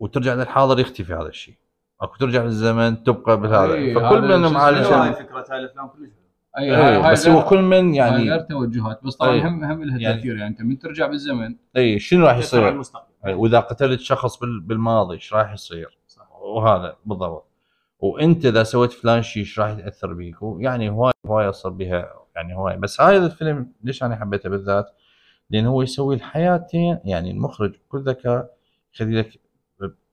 وترجع 0.00 0.34
للحاضر 0.34 0.80
يختفي 0.80 1.14
هذا 1.14 1.28
الشيء. 1.28 1.54
اكو 2.02 2.16
ترجع 2.16 2.42
بالزمن 2.42 3.02
تبقى 3.04 3.40
بهذا 3.40 3.74
إي، 3.74 3.94
فكل 3.94 4.38
من 4.38 4.52
معالج؟ 4.52 4.86
هاي 4.86 5.12
فكرة 5.12 5.44
هاي 5.50 5.58
الأفلام 5.58 5.86
كلش 5.88 5.98
حلوة. 6.10 6.12
اي 6.58 6.88
إيه، 7.06 7.10
بس 7.12 7.28
هو 7.28 7.44
كل 7.44 7.62
من 7.62 7.94
يعني 7.94 8.30
غير 8.30 8.40
توجهات 8.40 9.04
بس 9.04 9.16
طبعا 9.16 9.32
أي. 9.32 9.40
هم 9.40 9.64
هم 9.64 9.84
لها 9.84 9.98
يعني- 9.98 10.16
تاثير 10.16 10.36
يعني 10.36 10.48
انت 10.50 10.62
من 10.62 10.78
ترجع 10.78 11.06
بالزمن 11.06 11.54
أي 11.76 11.98
شنو 11.98 12.26
راح 12.26 12.36
تأثر 12.36 12.64
على 12.64 12.78
يصير؟ 12.80 13.00
وإذا 13.26 13.60
قتلت 13.60 14.00
شخص 14.00 14.38
بال- 14.38 14.60
بالماضي 14.60 15.14
إيش 15.14 15.34
راح 15.34 15.52
يصير؟ 15.52 15.98
صح. 16.08 16.28
وهذا 16.42 16.96
بالضبط 17.06 17.46
وأنت 18.00 18.46
إذا 18.46 18.62
سويت 18.62 18.92
فلان 18.92 19.22
شيء 19.22 19.42
إيش 19.42 19.60
راح 19.60 19.68
ياثر 19.78 20.12
بيك؟ 20.12 20.36
يعني 20.58 20.90
هواي 20.90 21.12
هواي 21.26 21.46
يصل 21.48 21.70
بها 21.70 22.12
يعني 22.36 22.56
هواي 22.56 22.76
بس 22.76 23.00
هذا 23.00 23.26
الفيلم 23.26 23.72
ليش 23.84 24.02
أنا 24.02 24.16
حبيته 24.16 24.48
بالذات؟ 24.50 24.86
لأن 25.50 25.66
هو 25.66 25.82
يسوي 25.82 26.14
الحياتين 26.14 26.98
يعني 27.04 27.30
المخرج 27.30 27.70
بكل 27.88 28.00
ذكاء 28.00 28.50
يخلي 28.94 29.20
لك 29.20 29.40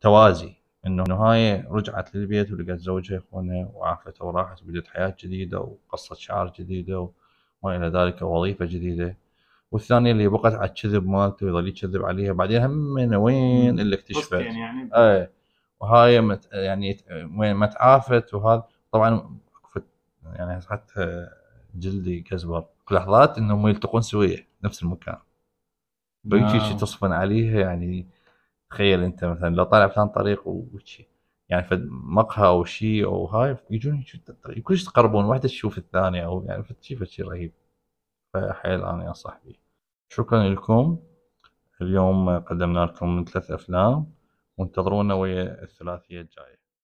توازي 0.02 0.54
إنه 0.86 1.04
هاي 1.04 1.62
رجعت 1.70 2.16
للبيت 2.16 2.52
ولقت 2.52 2.80
زوجها 2.80 3.18
يخونها 3.18 3.70
وعافته 3.74 4.26
وراحت 4.26 4.64
وبدت 4.64 4.88
حياة 4.88 5.16
جديدة 5.20 5.60
وقصه 5.60 6.16
شعر 6.16 6.54
جديدة 6.60 7.10
وما 7.62 7.76
إلى 7.76 7.88
ذلك 7.88 8.22
ووظيفة 8.22 8.66
جديدة. 8.66 9.18
والثانية 9.72 10.12
اللي 10.12 10.28
بقت 10.28 10.54
على 10.54 10.70
الكذب 10.70 11.08
مالته 11.08 11.46
ويظل 11.46 11.68
يكذب 11.68 12.06
عليها 12.06 12.34
بعدين 12.34 12.62
هم 12.62 12.72
من 12.72 13.16
وين 13.16 13.80
اللي 13.80 13.96
اكتشفت 13.96 14.34
يعني. 14.34 14.90
إيه. 14.96 15.32
وهاي 15.80 16.22
مت 16.22 16.50
يعني 16.52 16.98
وين 17.38 17.54
ما 17.54 17.66
تعافت 17.66 18.34
وهذا. 18.34 18.64
طبعا 18.92 19.38
يعني 20.26 20.62
حتى 20.62 21.30
جلدي 21.76 22.22
كزبر 22.22 22.66
في 22.88 22.96
لحظات 22.96 23.38
إنهم 23.38 23.68
يلتقون 23.68 24.02
سوية 24.02 24.48
نفس 24.64 24.84
المكان. 24.84 25.18
بيجي. 26.24 26.60
شي 26.60 26.74
تصفن 26.74 27.12
عليها 27.12 27.60
يعني 27.60 28.08
تخيل 28.70 29.04
انت 29.04 29.24
مثلا 29.26 29.56
لو 29.56 29.64
طالع 29.64 29.86
بثاني 29.86 30.10
طريق 30.10 30.48
وشي. 30.48 31.08
يعني 31.50 31.64
فد 31.64 31.88
مقهى 31.92 32.48
أو 32.48 32.64
شيء 32.66 33.06
أو 33.06 33.26
هاي 33.26 33.58
يجون 33.70 34.04
كلش 34.64 34.84
يتقربون 34.84 35.26
واحدة 35.26 35.48
تشوف 35.48 35.78
الثانية 35.78 36.26
أو 36.26 36.46
يعني 36.46 36.64
فشي 36.64 36.96
فشي 36.96 37.24
رهيب. 37.24 37.54
فحيل 38.34 38.84
أنا 38.84 39.08
انصح 39.08 39.40
به 39.46 39.56
شكرا 40.10 40.44
لكم. 40.50 41.00
اليوم 41.82 42.40
قدمنا 42.40 42.86
لكم 42.86 43.26
ثلاث 43.34 43.52
أفلام. 43.52 44.14
وانتظرونا 44.58 45.14
ويا 45.14 45.64
الثلاثية 45.64 46.22
الجاية. 46.22 46.59